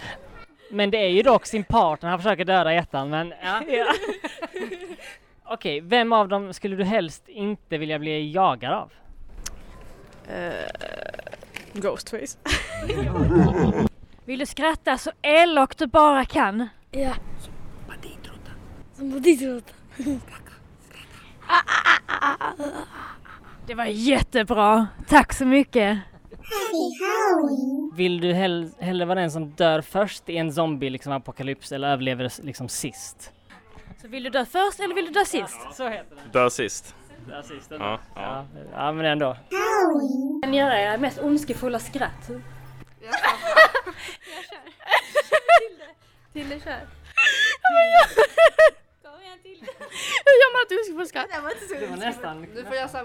[0.70, 3.62] Men det är ju dock sin partner han försöker döda i ettan, men ja.
[5.44, 8.92] Okej, vem av dem skulle du helst inte vilja bli jagad av?
[10.28, 10.52] Eh,
[11.80, 12.38] Ghostface.
[14.24, 16.68] Vill du skratta så elakt du bara kan?
[16.90, 17.14] Ja.
[17.40, 17.52] Som
[17.88, 18.50] banditråtta.
[23.66, 24.88] Det var jättebra.
[25.08, 25.98] Tack så mycket.
[27.94, 31.88] Vill du hell hellre vara den som dör först i en zombie liksom apokalyps eller
[31.88, 33.32] överlever liksom sist?
[34.02, 35.58] Så vill du dö först eller vill du dö sist?
[35.72, 36.38] Så heter det.
[36.38, 36.94] Dö sist
[37.32, 37.80] assisten.
[37.80, 38.46] Ja, ja.
[38.72, 39.36] ja, men ändå.
[40.42, 42.28] Kan ni göra era mest ondskefulla skratt.
[42.28, 42.38] Jag
[43.14, 43.30] kör.
[44.36, 44.58] Jag kör.
[45.68, 45.84] Tilde.
[46.32, 46.80] Tilde kör.
[49.02, 49.66] Kom igen Tilde.
[50.24, 51.26] Hur gör man ett ondskefull skratt?
[51.32, 52.46] Det var inte så Det var nästan.
[52.54, 53.04] Nu får jag säga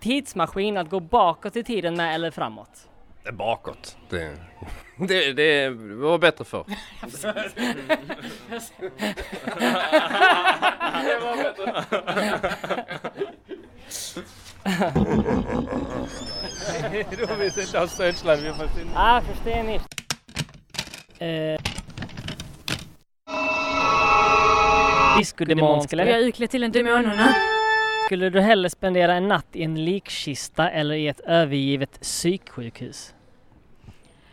[0.00, 2.89] Tidsmaskin att gå bakåt i tiden med eller framåt?
[3.22, 3.96] Det är bakåt.
[4.08, 4.36] Det,
[4.96, 6.64] det, det var bättre förr.
[11.04, 11.84] Det var bättre.
[17.26, 18.88] Roligt att ha Deutschland, wir verstehen.
[18.94, 19.84] Ah, verstehe nicht.
[21.18, 21.60] Eh.
[25.18, 27.34] Discodemon skulle Jag är utklädd till en demonerna.
[28.10, 33.14] Skulle du hellre spendera en natt i en likkista eller i ett övergivet psyksjukhus?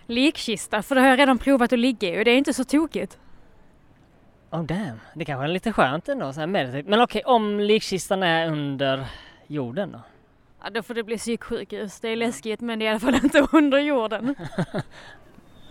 [0.08, 2.64] Likkista, för det har jag redan provat att ligga i och det är inte så
[2.64, 3.18] tokigt.
[4.52, 6.88] Oh damn, det kanske är lite skönt ändå så här meditativt.
[6.88, 9.06] Men okej, om likkistan är under
[9.48, 10.02] jorden då?
[10.64, 12.00] Ja, då får det bli psyksjukhus.
[12.00, 14.36] Det är läskigt men det är i alla fall inte under jorden.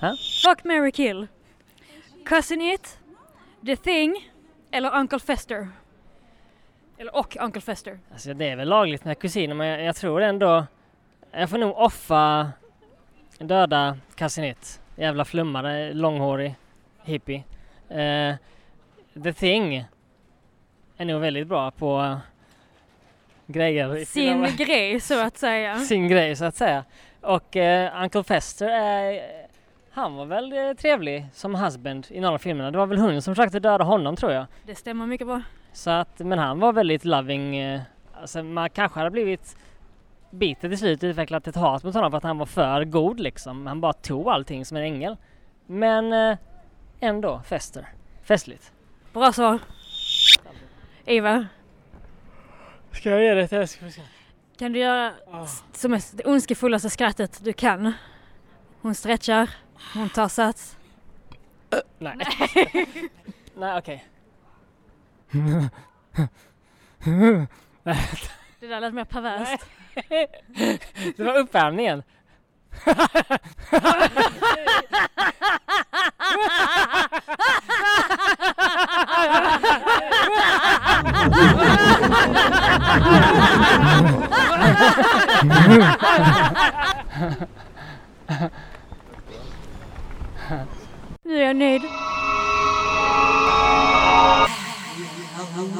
[0.44, 1.26] Fuck, marry, kill.
[2.24, 2.98] Cousin It,
[3.66, 4.30] The Thing
[4.70, 5.68] eller Uncle Fester.
[6.98, 7.98] Eller och Uncle Fester.
[8.12, 10.66] Alltså det är väl lagligt med kusiner men jag, jag tror ändå
[11.30, 12.52] jag får nog offa
[13.38, 14.80] döda Casinit.
[14.96, 16.54] Jävla flummare, långhårig,
[17.02, 17.44] hippie.
[17.88, 18.34] Eh,
[19.22, 19.84] The Thing
[20.96, 22.18] är nog väldigt bra på eh,
[23.46, 24.04] grejer.
[24.04, 25.78] Sin grej så att säga.
[25.78, 26.84] Sin grej så att säga.
[27.20, 29.22] Och eh, Uncle Fester är
[29.90, 32.70] han var väl eh, trevlig som husband i några av filmerna.
[32.70, 34.46] Det var väl hon som försökte döda honom tror jag.
[34.66, 35.42] Det stämmer mycket bra.
[35.76, 37.56] Så att, men han var väldigt loving.
[37.56, 37.80] Eh,
[38.14, 39.56] alltså man kanske hade blivit
[40.30, 43.66] bitter till slut utvecklat ett hat mot honom för att han var för god liksom.
[43.66, 45.16] Han bara tog allting som en ängel.
[45.66, 46.38] Men eh,
[47.00, 47.88] ändå Fester.
[48.22, 48.72] Festligt.
[49.12, 49.58] Bra svar.
[51.04, 51.46] Eva,
[52.92, 53.92] Ska jag ge det till Eskil?
[54.58, 55.12] kan du göra
[55.44, 57.92] s- som det ondskefullaste skrattet du kan?
[58.82, 59.50] Hon stretchar,
[59.94, 60.76] hon tar sats.
[61.98, 62.16] Nej.
[63.56, 64.04] Nej okej.
[64.04, 64.04] Nej.
[68.60, 69.66] Det där lät mer perverst.
[71.16, 72.02] Det var uppvärmningen.
[91.22, 91.82] Nu är jag nöjd.
[95.56, 95.70] Yes,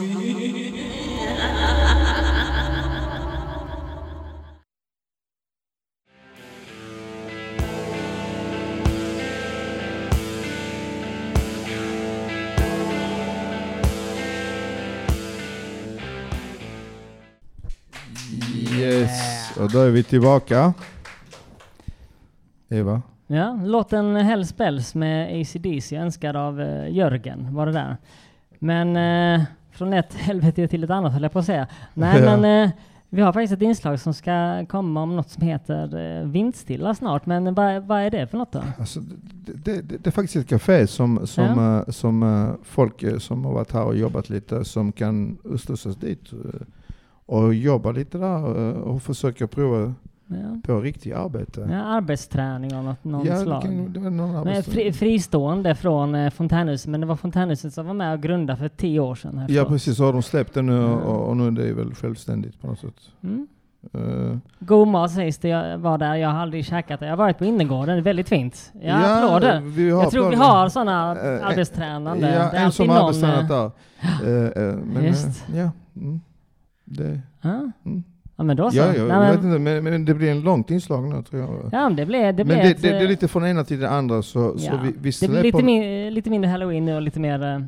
[19.60, 20.74] och då är vi tillbaka.
[22.68, 23.02] Eva?
[23.26, 27.96] Ja, låten Hells Bells med ACDC önskad av uh, Jörgen var det där.
[28.58, 31.66] Men eh, från ett helvete till ett annat höll jag på att säga.
[31.94, 32.36] Nej Ja.
[32.36, 32.70] men eh,
[33.08, 37.26] vi har faktiskt ett inslag som ska komma om något som heter uh, Vindstilla snart.
[37.26, 38.62] Men vad, vad är det för något då?
[38.78, 41.78] Alltså, det, det, det, är faktiskt ett café som, som, Ja.
[41.78, 45.96] eh, som eh, folk eh, som har varit här och jobbat lite som kan slussas
[45.96, 46.38] dit eh,
[47.26, 49.94] och jobba lite där eh, och försöka prova
[50.28, 50.60] Ja.
[50.64, 51.68] på riktigt arbete.
[51.70, 53.62] Ja, arbetsträning av något, någon Ja, slag.
[53.62, 54.92] kan- det var någon men arbetsträning.
[54.92, 58.68] fri, fristående från eh, Fontänhuset, men det var Fontänhuset som var med och grundade för
[58.68, 59.38] tio år sedan.
[59.40, 59.68] Ja förstås.
[59.68, 60.94] precis, så har de släppt det nu Ja.
[60.94, 62.94] och, och nu är det väl självständigt på något sätt.
[63.22, 63.46] Mm.
[63.94, 67.06] Eh, God mat sägs det, jag var där, jag har aldrig käkat det.
[67.06, 68.72] Jag har varit på innergården, det är väldigt fint.
[68.74, 69.60] Ja, Ja, applåder.
[69.60, 72.30] vi har jag tror vi har sådana Eh, arbetstränande.
[72.34, 73.70] Ja, Det är en som har arbetstränat eh,
[74.22, 74.44] där.
[74.56, 75.44] Eh, eh, men, eh, Just.
[75.54, 76.20] ja, mm,
[76.84, 77.70] det, Ja.
[77.84, 78.04] mm.
[78.38, 78.76] Ja men då så.
[78.76, 81.42] Ja, Nej, jag, men- vet inte, men, men det blir en långt inslag nu tror
[81.42, 81.68] jag.
[81.72, 83.46] Ja, men det blev, det men blev det, ett, det, det är eh, lite från
[83.46, 84.80] ena till det andra så, så ja.
[84.84, 87.58] vi, vi Det blir lite, min, lite mindre halloween nu och lite mer eh,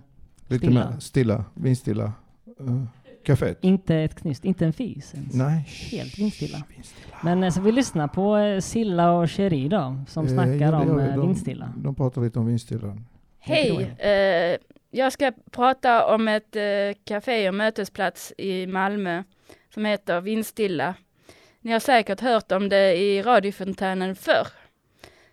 [0.48, 0.90] lite stilla.
[0.90, 2.12] mer stilla, vindstilla.
[2.60, 2.82] Uh,
[3.26, 3.58] caféet.
[3.60, 5.34] Inte ett knyst, inte en fis ens.
[5.34, 5.66] Nej.
[5.90, 6.58] Helt vindstilla.
[7.22, 10.96] Men så vi lyssnar på Silla och Cherie då, som Eh, snackar ja, om gör
[10.96, 11.02] vi.
[11.08, 11.72] eh, De- vindstilla.
[11.76, 12.96] De pratar lite om vindstilla.
[13.40, 13.96] Hej!
[14.90, 16.62] Jag ska prata om ett eh,
[17.04, 19.22] café och mötesplats i Malmö
[19.74, 20.94] som heter Vindstilla.
[21.60, 24.46] Ni har säkert hört om det i radiofontänen förr.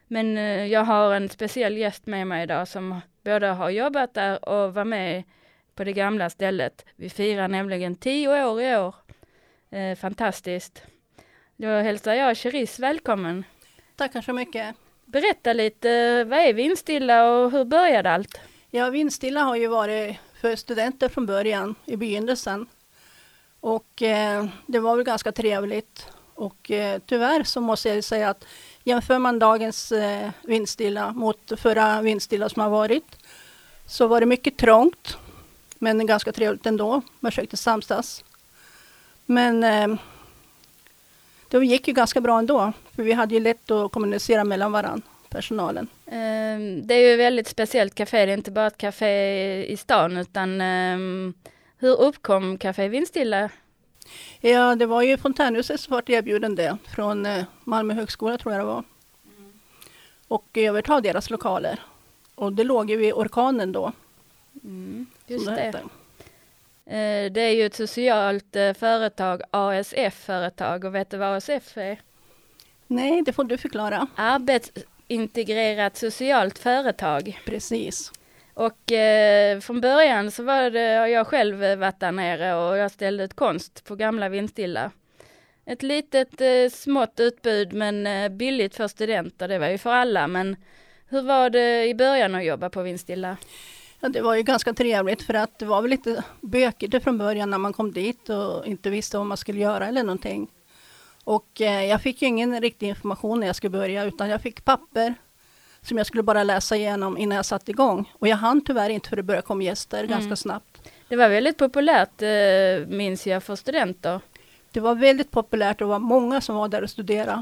[0.07, 4.49] Men eh, jag har en speciell gäst med mig idag som både har jobbat där
[4.49, 5.23] och var med
[5.75, 6.85] på det gamla stället.
[6.95, 8.95] Vi firar nämligen tio år i år.
[9.69, 10.83] Eh, fantastiskt.
[11.57, 13.43] Då hälsar jag Cherise välkommen.
[13.95, 14.75] Tackar så mycket.
[15.05, 18.39] Berätta lite, vad är Vindstilla och hur började allt?
[18.69, 22.67] Ja, Vindstilla har ju varit för studenter från början, i begynnelsen.
[23.65, 26.07] Och eh, det var väl ganska trevligt.
[26.33, 28.45] Och eh, tyvärr så måste jag säga att
[28.83, 33.17] jämför man dagens eh, vindstilla mot förra vindstilla som har varit
[33.87, 35.17] så var det mycket trångt
[35.79, 37.01] men ganska trevligt ändå.
[37.19, 38.23] Man försökte samsas.
[39.25, 39.95] Men eh,
[41.49, 45.07] det gick ju ganska bra ändå för vi hade ju lätt att kommunicera mellan varandra,
[45.29, 45.87] personalen.
[46.05, 49.77] Ehm, det är ju ett väldigt speciellt café, det är inte bara ett café i
[49.77, 51.33] stan utan ehm,
[51.85, 53.49] hur uppkom Café Vindstilla?
[54.41, 58.61] Ja, det var ju Fontänhuset som var erbjuden det från eh, Malmö högskola tror jag
[58.61, 58.83] det var.
[60.27, 61.79] Och överta deras lokaler.
[62.35, 63.91] Och det låg ju vid orkanen då.
[64.63, 65.51] Mm, just det.
[65.51, 65.77] hette.
[65.77, 72.01] Eh, Det är ju ett socialt eh, företag, ASF-företag och vet du vad ASF är?
[72.87, 74.07] Nej, det får du förklara.
[74.15, 77.41] Arbetsintegrerat socialt företag.
[77.45, 78.11] Precis.
[78.55, 82.91] Och eh, från början så var det, har jag själv varit där nere och jag
[82.91, 84.91] ställde ut konst på gamla Vindstilla.
[85.65, 90.27] Ett litet eh, smått utbud men eh, billigt för studenter, det var ju för alla
[90.27, 90.55] men
[91.07, 93.37] hur var det i början att jobba på Vindstilla?
[93.99, 97.49] Ja, det var ju ganska trevligt för att det var väl lite bökigt från början
[97.49, 100.51] när man kom dit och inte visste vad man skulle göra eller någonting.
[101.23, 104.65] Och eh, jag fick ju ingen riktig information när jag skulle börja utan jag fick
[104.65, 105.15] papper
[105.87, 108.11] som jag skulle bara läsa igenom innan jag satte igång.
[108.19, 110.09] Och jag hann tyvärr inte för det började komma gäster Mm.
[110.11, 110.91] ganska snabbt.
[111.09, 114.19] Det var väldigt populärt eh, minns jag för studenter.
[114.71, 117.41] Det var väldigt populärt och det var många som var där och studerade.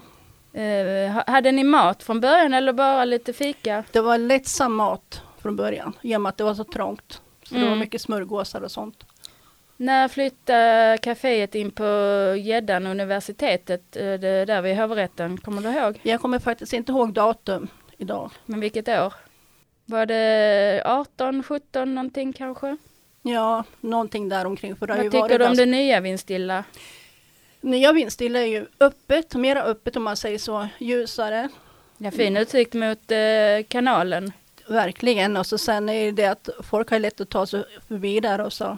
[1.13, 3.83] Ha- hade ni mat från början eller bara lite fika?
[3.91, 7.21] Det var lättsam mat från början i och med att det var så trångt.
[7.43, 7.79] Så det var Mm.
[7.79, 9.03] mycket smörgåsar och sånt.
[9.77, 11.83] När flyttade kaféet in på
[12.39, 15.99] Gäddan universitetet, eh, det där vid hovrätten, kommer du ihåg?
[16.03, 18.31] Jag kommer faktiskt inte ihåg datum idag.
[18.45, 19.13] Men vilket år?
[19.85, 22.77] Var det 18, 17 någonting kanske?
[23.21, 24.75] Ja, någonting där omkring.
[24.75, 26.63] För det Vad tycker du om det nya Vindstilla?
[27.61, 31.49] Nya Vindstilla är ju öppet, mera öppet om man säger så, ljusare.
[31.97, 34.31] Ja, fin utsikt mot eh, kanalen.
[34.67, 38.19] Verkligen, och så sen är det det att folk har lätt att ta sig förbi
[38.19, 38.77] där och så.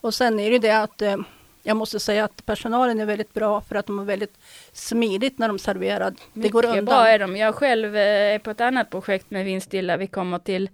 [0.00, 1.16] Och sen är det det att eh,
[1.62, 4.38] jag måste säga att personalen är väldigt bra för att de är väldigt
[4.72, 6.14] smidigt när de serverar.
[6.34, 6.84] Det går Mycket undan.
[6.84, 7.36] bra är de.
[7.36, 10.70] Jag själv eh, är på ett annat projekt med Vindstilla vi kommer till.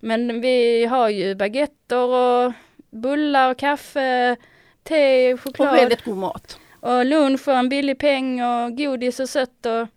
[0.00, 2.52] Men vi har ju baguetter och
[2.90, 4.36] bullar och kaffe,
[4.82, 5.68] te, choklad.
[5.70, 6.58] Och väldigt god mat.
[6.80, 9.88] Och lunch och en billig peng och godis och sött och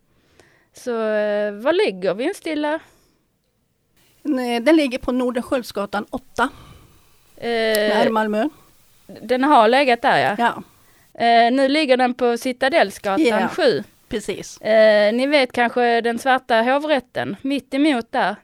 [0.73, 2.79] så eh, var ligger Vindstilla?
[4.61, 6.49] Den ligger på Nordenskiöldsgatan 8,
[7.37, 8.49] här i Eh, Malmö.
[9.21, 10.35] Den har legat där ja.
[10.37, 10.63] Ja.
[11.25, 13.47] Eh, nu ligger den på Citadellsgatan Ja.
[13.47, 13.83] 7.
[14.09, 14.61] Precis.
[14.61, 18.35] Eh, ni vet kanske den svarta hovrätten, mitt emot där.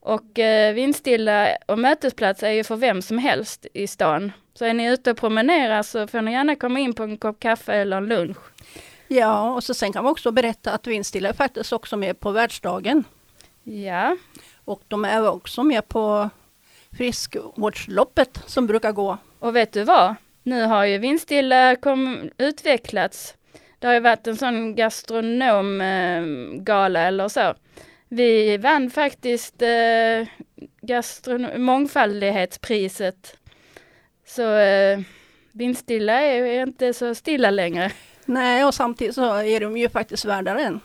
[0.00, 4.32] Och eh, Vindstilla och mötesplats är ju för vem som helst i stan.
[4.54, 7.40] Så är ni ute och promenerar så får ni gärna komma in på en kopp
[7.40, 8.36] kaffe eller en lunch.
[9.08, 12.30] Ja, och så sen kan man också berätta att Vindstilla är faktiskt också med på
[12.30, 13.04] världsdagen.
[13.62, 14.16] Ja.
[14.64, 16.30] Och de är också med på
[16.96, 19.18] friskvårdsloppet som brukar gå.
[19.38, 20.14] Och vet du vad?
[20.42, 23.34] Nu har ju Vindstilla kom, utvecklats.
[23.78, 27.54] Det har ju varit en sån gastronomgala eller så.
[28.08, 30.26] Vi vann faktiskt eh,
[31.58, 33.36] mångfaldighetspriset.
[34.26, 35.00] Så eh,
[35.52, 37.92] Vindstilla är ju inte så stilla längre.
[38.24, 40.80] Nej, och samtidigt så är de ju faktiskt värda den.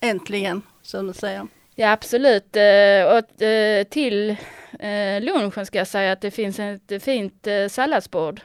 [0.00, 1.46] Äntligen, som de säger.
[1.74, 2.56] Ja absolut.
[2.56, 4.36] Eh, och eh, till
[4.80, 8.40] eh, lunchen ska jag säga att det finns ett fint eh, salladsbord.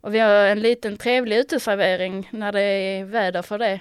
[0.00, 3.80] Och vi har en liten trevlig uteservering när det är väder för det.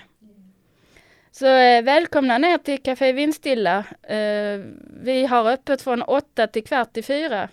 [1.31, 3.83] Så eh, välkomna ner till Café Vindstilla.
[4.03, 4.59] Eh,
[5.03, 7.49] vi har öppet från 8 till kvart i fyra.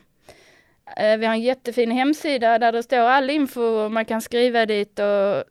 [0.96, 4.66] Eh, vi har en jättefin hemsida där det står all info och man kan skriva
[4.66, 5.44] dit och,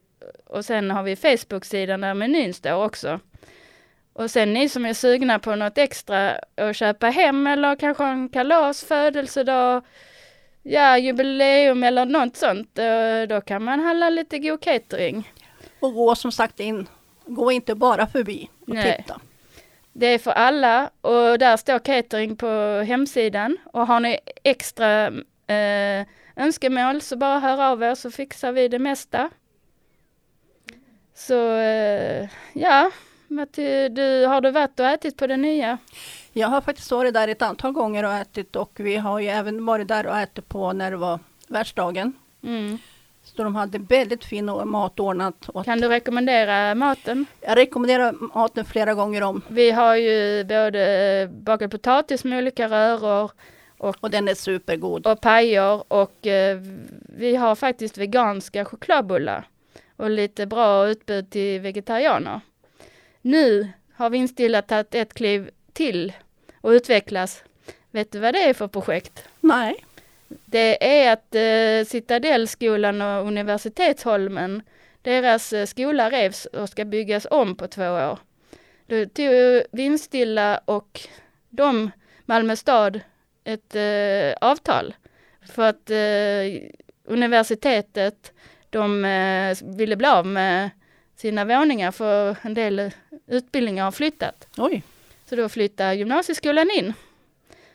[0.57, 3.19] och sen har vi Facebook-sidan där menyn står också.
[4.20, 8.30] Och sen ni som är sugna på något extra att köpa hem eller kanske en
[8.30, 9.86] kalas, födelsedag,
[10.63, 12.80] ja jubileum eller något sånt,
[13.30, 15.34] då kan man handla lite god catering.
[15.80, 16.88] Och gå som sagt in.
[17.26, 18.97] Gå inte bara förbi och Nej.
[18.97, 19.20] titta.
[19.93, 23.57] Det är för alla och där står catering på hemsidan.
[23.74, 25.07] Och har ni extra
[25.47, 29.30] eh, önskemål så bara hör av er så fixar vi det mesta.
[31.15, 32.91] Så eh, ja,
[33.89, 35.77] du, har du varit och ätit på det nya?
[36.34, 39.65] Jag har faktiskt varit där ett antal gånger och ätit och vi har ju även
[39.65, 42.13] varit där och ätit på när det var världsdagen.
[42.43, 42.77] Mm.
[43.23, 45.49] Så de hade väldigt fin mat ordnat.
[45.49, 47.25] Och Kan du rekommendera maten?
[47.41, 49.41] jag rekommenderar maten flera gånger om.
[49.47, 53.32] Vi har ju både bakad potatis med olika röror
[53.77, 55.07] och, och den är supergod.
[55.07, 56.59] Och pajer och eh,
[57.17, 59.47] vi har faktiskt veganska chokladbullar.
[59.95, 62.41] och lite bra utbud till vegetarianer.
[63.22, 66.13] Nu har Vindstilla tagit ett kliv till
[66.61, 67.43] och utvecklas.
[67.91, 69.24] Vet du vad det är för projekt?
[69.39, 69.86] Nej.
[70.45, 74.61] Det är att eh, Citadellskolan och Universitetsholmen,
[75.01, 78.20] deras eh, skola revs och ska byggas om på två år.
[78.88, 81.01] Då tog Vindstilla och
[81.49, 81.91] de,
[82.26, 82.99] Malmö stad,
[83.43, 84.93] ett eh, avtal
[85.41, 86.70] för att eh,
[87.03, 88.34] universitetet,
[88.70, 90.70] de eh, ville bli av med
[91.20, 92.91] sina våningar för en del
[93.28, 94.47] utbildningar har flyttat.
[94.57, 94.84] Oj.
[95.26, 96.93] Så då flyttar gymnasieskolan in.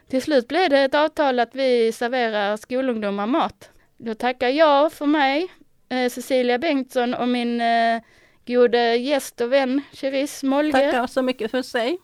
[0.09, 3.70] Till slut blev det ett avtal att vi serverar skolungdomar mat.
[3.97, 5.53] Då tackar jag för mig,
[5.88, 8.03] eh, Cecilia Bengtsson och min eh,
[8.47, 10.72] gode gäst och vän Cherise Molge.
[10.72, 11.99] Tackar så mycket för sig.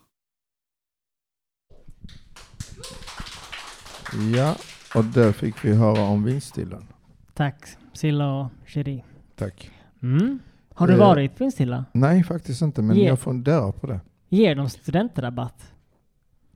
[4.36, 4.56] Ja,
[4.94, 6.86] och där fick vi höra om vindstillan.
[7.34, 9.04] Tack Silla och Cheri.
[9.36, 9.70] Tack.
[10.02, 10.38] Mm.
[10.80, 11.84] Har du Eh, varit på Vindstilla?
[11.92, 14.00] Nej, faktiskt inte, men Ge- jag funderar på det.
[14.28, 15.72] Ger de studentrabatt?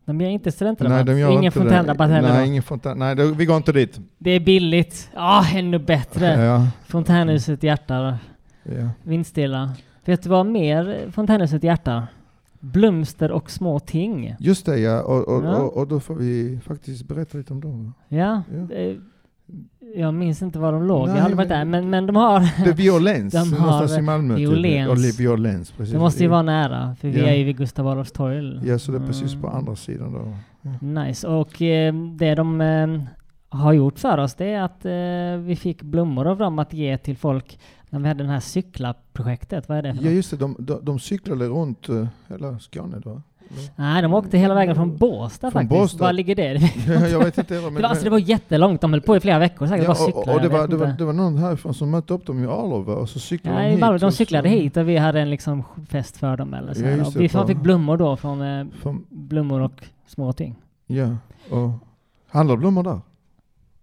[0.05, 1.07] De ger inte studentrabatt?
[1.07, 2.47] Nej, de Ingen fontänrabatt heller Nej, då?
[2.47, 2.99] ingen fontän.
[2.99, 4.01] Nej, det, vi går inte dit.
[4.19, 5.11] Det är billigt.
[5.15, 6.27] Ja, ännu bättre.
[6.45, 6.67] Ja.
[6.87, 8.19] Fontänhuset hjärta.
[8.63, 8.89] Ja.
[9.03, 9.73] Vindstilla.
[10.05, 12.07] Vet du vad mer Fontänhuset hjärta?
[12.61, 14.37] Blomster och små ting.
[14.39, 15.03] Just det, ja.
[15.03, 15.57] Och, och, Ja.
[15.57, 17.95] och, och då får vi faktiskt berätta lite om dem.
[18.09, 18.43] Ja.
[18.73, 18.97] eh,
[19.97, 21.07] Jag minns inte var de låg.
[21.07, 21.65] Nej, jag har aldrig varit där.
[21.65, 22.41] Men, men de har...
[22.65, 24.37] Det är Violens, de någonstans i Malmö.
[24.37, 24.49] typ.
[24.49, 24.91] Violens.
[25.15, 25.93] Och Violens, precis.
[25.93, 26.97] Det måste ju vara nära.
[27.01, 27.27] För vi Ja.
[27.27, 28.61] är ju vid Gustav Adolfs torg.
[28.69, 29.59] Ja, så det är precis på Mm.
[29.59, 30.37] andra sidan då.
[30.87, 31.29] Nice.
[31.29, 33.01] Och eh, det de eh,
[33.49, 36.99] har gjort för oss det är att eh, vi fick blommor av dem att ge
[36.99, 37.59] till folk
[37.91, 39.69] när vi hade det här cykla-projektet.
[39.69, 40.15] Vad är det för Ja, något?
[40.17, 40.37] just det.
[40.37, 43.23] De, de, de cyklade runt eh, hela Skåne då.
[43.77, 45.81] Nej, de åkte hela vägen från Båstad Från faktiskt.
[45.81, 46.05] Båstad?
[46.05, 46.53] Var ligger det?
[46.87, 48.81] Ja, jag vet inte men- det, var, alltså, det var jättelångt.
[48.81, 49.87] De höll på i flera veckor säkert.
[49.87, 50.21] bara Ja, cykla.
[50.21, 52.47] och, och det, var, det, var, det var någon härifrån som mötte upp dem i
[52.47, 53.81] Arlöv och så cyklade Ja, de hit.
[53.81, 56.75] Malmö, de och så- cyklade hit och vi hade en liksom fest för dem eller
[56.75, 56.85] så.
[56.85, 60.55] Ja, vi fick blommor då från eh, Från- blommor och små ting.
[60.87, 61.17] Ja,
[61.51, 61.71] och
[62.29, 63.01] handlar blommor där?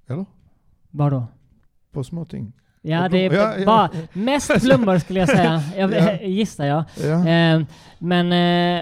[0.08, 0.26] Eller?
[0.92, 1.24] Var då?
[1.92, 2.52] På småting?
[2.84, 3.66] Ja, det är ja, ja.
[3.66, 5.62] bara mest blommor skulle jag säga.
[5.78, 6.12] Jag Ja.
[6.22, 6.84] gissar jag.
[7.04, 7.28] Ja.
[7.28, 7.62] Eh,
[8.00, 8.32] men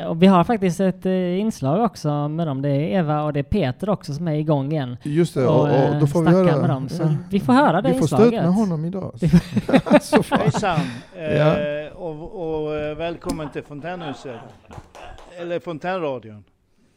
[0.01, 2.61] eh, och vi har faktiskt ett eh, inslag också med dem.
[2.61, 4.97] Det är Eva och det är Peter också som är igång igen.
[5.03, 6.61] Just det, och, och, eh, då får vi snackar höra...
[6.61, 6.89] med dem.
[6.89, 7.15] Så ja.
[7.29, 8.43] vi får höra det Vi får inslaget.
[8.45, 9.13] honom idag.
[9.19, 10.39] Det får- Så fan.
[10.39, 10.79] Hejsan
[11.17, 11.57] Ja.
[11.59, 14.35] eh, och, och eh, välkommen till Fontänhuset.
[15.41, 16.43] Eller Fontänradion.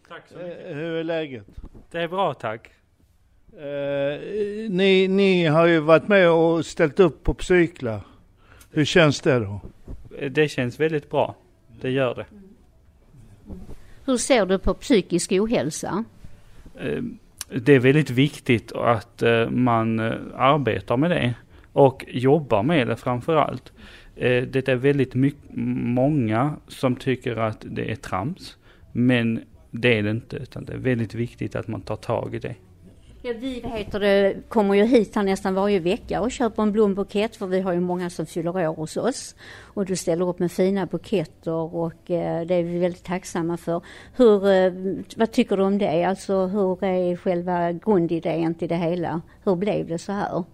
[0.09, 0.77] Tack så mycket.
[0.77, 1.47] Hur är läget?
[1.91, 2.69] Det är bra tack.
[3.57, 4.21] Eh,
[4.71, 8.01] ni, ni har ju varit med och ställt upp på cyklar.
[8.71, 9.61] Hur känns det då?
[10.31, 11.37] Det känns väldigt bra.
[11.81, 12.27] Det gör det.
[14.05, 16.05] Hur ser du på psykisk ohälsa?
[16.79, 17.03] Eh,
[17.57, 21.35] Det är väldigt viktigt att eh, man eh, arbetar med det
[21.73, 23.73] och jobbar med det framför allt.
[24.15, 28.57] Det är väldigt mycket, många som tycker att det är trams.
[28.93, 29.41] Men
[29.71, 32.55] det är det inte utan det är väldigt viktigt att man tar tag i det.
[33.25, 37.37] Ja, vi heter det, kommer ju hit här nästan varje vecka och köper en blombukett
[37.37, 39.37] för vi har ju många som fyller år hos oss.
[39.63, 43.83] Och du ställer upp med fina buketter och eh, det är vi väldigt tacksamma för.
[44.17, 44.73] Hur, eh,
[45.17, 46.05] vad tycker du om det?
[46.05, 49.21] Alltså hur är själva grundidén till det hela?
[49.45, 50.45] Hur blev det så här?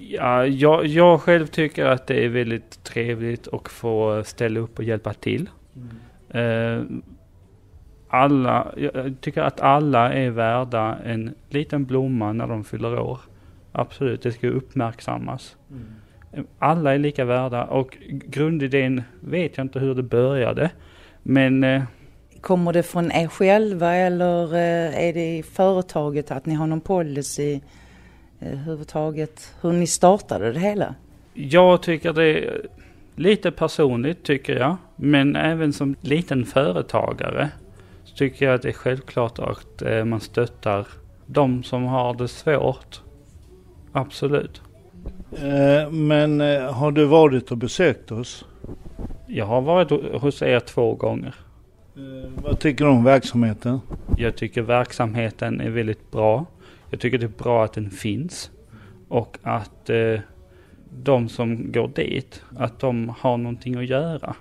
[0.00, 4.84] Ja, jag, jag själv tycker att det är väldigt trevligt att få ställa upp och
[4.84, 5.50] hjälpa till.
[6.28, 6.82] Eh,
[8.14, 13.20] alla, jag tycker att alla är värda en liten blomma när de fyller år.
[13.72, 15.56] Absolut, det ska uppmärksammas.
[16.32, 20.70] Eh, Alla är lika värda och grundidén vet jag inte hur det började.
[21.22, 21.82] Men eh,
[22.40, 26.80] Kommer det från er själva eller eh, är det i företaget att ni har någon
[26.80, 27.60] policy
[28.40, 29.54] eh, överhuvudtaget?
[29.60, 30.94] Hur ni startade det hela?
[31.34, 32.66] Jag tycker det är
[33.16, 34.76] lite personligt tycker jag.
[34.96, 37.50] Men även som liten företagare
[38.14, 40.86] så tycker jag att det är självklart att eh, man stöttar
[41.26, 43.00] de som har det svårt.
[43.92, 44.62] Absolut.
[45.32, 48.44] Eh, men eh, har du varit och besökt oss?
[49.26, 51.34] Jag har varit ho- hos er två gånger.
[52.42, 53.80] Vad tycker du om verksamheten?
[54.16, 56.46] Jag tycker verksamheten är väldigt bra.
[56.90, 58.50] Jag tycker det är bra att den finns.
[59.08, 59.90] Och att
[61.02, 64.34] de som går dit, att de har någonting att göra.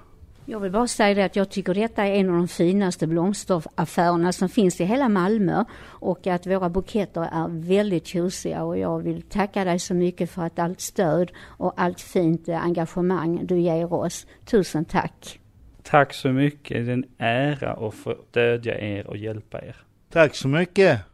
[0.46, 4.32] Jag vill bara säga det att jag tycker detta är en av de finaste blomsteraffärerna
[4.32, 9.22] som finns i hela Malmö och att våra buketter är väldigt tjusiga och jag vill
[9.22, 13.94] tacka dig så mycket för att allt stöd och allt fint eh, engagemang du ger
[13.94, 14.28] oss.
[14.46, 15.39] Tusen tack!
[15.84, 16.86] Tack så mycket.
[16.86, 19.76] Det är en ära att få stödja er och hjälpa er.
[20.10, 21.12] Tack så mycket!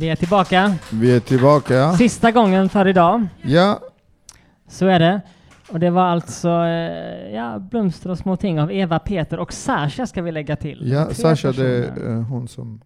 [0.00, 0.74] Vi är tillbaka.
[0.92, 1.92] Vi är tillbaka.
[1.92, 3.26] Sista gången för idag.
[3.42, 3.80] Ja.
[4.68, 5.20] Så är det.
[5.72, 10.06] Och det var alltså eh, ja, Blomster och små ting av Eva, Peter och Sasha
[10.06, 10.82] ska vi lägga till.
[10.92, 12.16] Ja, Tre Sasha det är personer.
[12.16, 12.80] eh, hon som...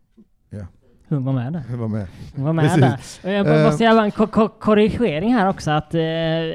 [0.51, 0.67] Ja.
[1.09, 1.63] Hon var med där.
[1.71, 2.07] Hon var med.
[2.37, 3.21] Hon var med Precis.
[3.23, 3.31] där.
[3.43, 6.03] Och jag Eh, måste göra en ko- ko- korrigering här också att eh,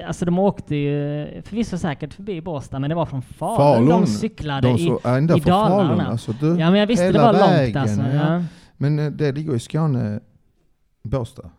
[0.07, 3.87] alltså de åkte ju förvisso säkert förbi Båstad men det var från Falun, Falun.
[3.89, 6.07] de cyklade De i, så- ända i från Falun, Dalarna.
[6.07, 8.01] alltså, du, ja men jag visste det var långt vägen, alltså.
[8.01, 8.33] ja.
[8.33, 8.43] Ja.
[8.81, 10.19] Men det ligger i Skåne,
[11.03, 11.49] Båstad.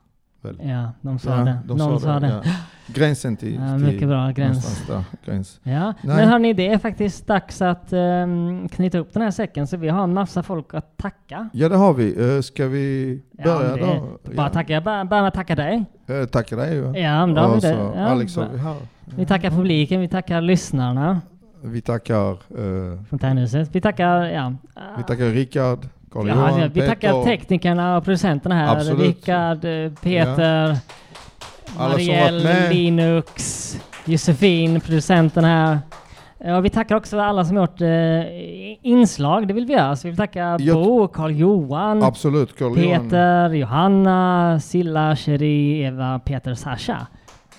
[0.42, 0.60] Väl?
[0.62, 1.58] Ja, de sa det.
[1.64, 2.42] de Någon sa det.
[2.44, 2.52] ja.
[2.86, 3.54] Gränsen till...
[3.54, 4.86] Ja, till mycket bra, gräns.
[4.86, 5.60] Där, gräns.
[5.62, 6.16] Ja, Nej.
[6.16, 9.88] men hörni, det är faktiskt dags att ehm, knyta upp den här säcken så vi
[9.88, 11.48] har en massa folk att tacka.
[11.52, 12.34] Ja, det har vi.
[12.36, 14.18] Eh, ska vi börja det, då?
[14.36, 14.72] Bara tacka.
[14.72, 15.84] Jag börjar med att tacka dig.
[16.06, 16.98] Eh, tackar dig ju.
[16.98, 17.74] Ja, men då har vi det.
[17.74, 18.76] Ja, Alex har vi här.
[19.16, 21.20] Vi tackar publiken, vi tackar lyssnarna.
[21.62, 23.74] Vi tackar, eh, Fontänhuset.
[23.74, 24.54] Vi tackar, ja.
[24.96, 25.78] vi tackar Rickard,
[26.12, 27.24] Carl ja, Johan, ja, vi tackar Peter.
[27.24, 28.76] teknikerna och producenterna här.
[28.76, 29.00] Absolut.
[29.00, 30.76] Rickard, eh, Peter,
[31.66, 32.70] som Marielle.
[32.70, 35.78] Linux, Josefin, producenten här.
[36.44, 37.88] Ja, vi tackar också alla som gjort eh,
[38.82, 39.96] inslag, det vill vi göra.
[39.96, 43.02] Så vi vill tacka Jag- Bo, Carl Johan, Absolut, Carl Johan.
[43.08, 47.06] Peter, Johanna, Silla, Cherie, Eva, Peter, Sasha.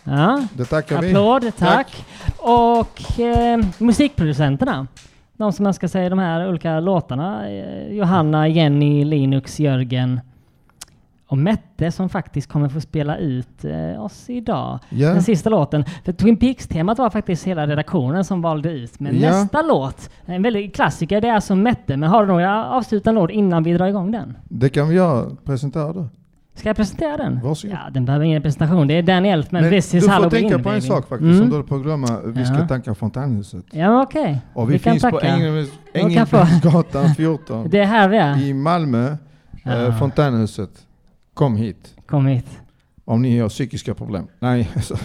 [0.04, 0.44] Ja.
[0.54, 1.10] Det tackar vi.
[1.10, 2.06] Applåd, tack.
[2.38, 4.88] Och eh, musikproducenterna.
[5.42, 7.50] De som önskar sig de här olika låtarna.
[7.50, 10.20] Eh, Johanna, Jenny, Linux, Jörgen
[11.28, 14.80] och Mette som faktiskt kommer få spela ut eh, oss idag.
[14.90, 15.10] Ja.
[15.14, 15.86] Den sista låten.
[16.06, 19.00] För Twin Peaks-temat var faktiskt hela redaktionen som valde ut.
[19.00, 19.30] Men Ja.
[19.30, 21.98] nästa låt, en väldigt klassiker, det är alltså Mette.
[21.98, 24.38] Men har du några avslutande ord innan vi drar igång den?
[24.44, 25.36] Det kan vi göra.
[25.46, 26.06] Presentera du.
[26.56, 27.40] Ska jag presentera den?
[27.44, 27.78] Varsågod.
[27.86, 28.88] Ja, den behöver ingen presentation.
[28.88, 30.88] Det är Dan Elfman, Men This du is får Halloween, tänka på en baby.
[30.88, 31.38] sak faktiskt Mm.
[31.38, 32.20] som du på att glömma.
[32.26, 32.68] Vi ska Ja.
[32.68, 33.66] tacka Fontänhuset.
[33.72, 34.42] Ja, men okej.
[34.54, 35.20] Och vi, kan finns på
[35.94, 37.68] Ängelbysgatan 14.
[37.72, 38.42] Det är här vi är.
[38.44, 39.18] I Malmö.
[39.64, 39.72] Ja.
[39.72, 40.70] Eh, Fontänhuset.
[41.34, 41.96] Kom hit.
[42.06, 42.46] Kom hit.
[43.06, 44.28] Om ni har psykiska problem.
[44.40, 44.96] Nej, alltså.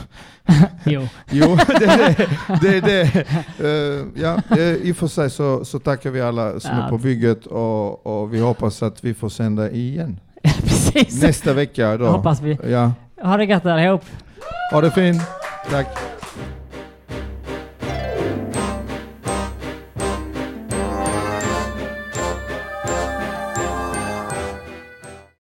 [0.84, 1.08] Jo.
[1.30, 2.26] jo, det är det.
[2.60, 3.24] det, det.
[3.60, 6.84] Eh, ja, eh, I och för sig så, så tackar vi alla som Ja.
[6.84, 10.20] är på bygget och, och vi hoppas att vi får sända igen.
[11.22, 12.06] Nästa vecka då.
[12.06, 12.58] Hoppas vi.
[12.70, 12.92] Ja.
[13.22, 14.04] Ha det gött allihop.
[14.72, 15.22] Ha det fint.
[15.70, 15.86] Tack.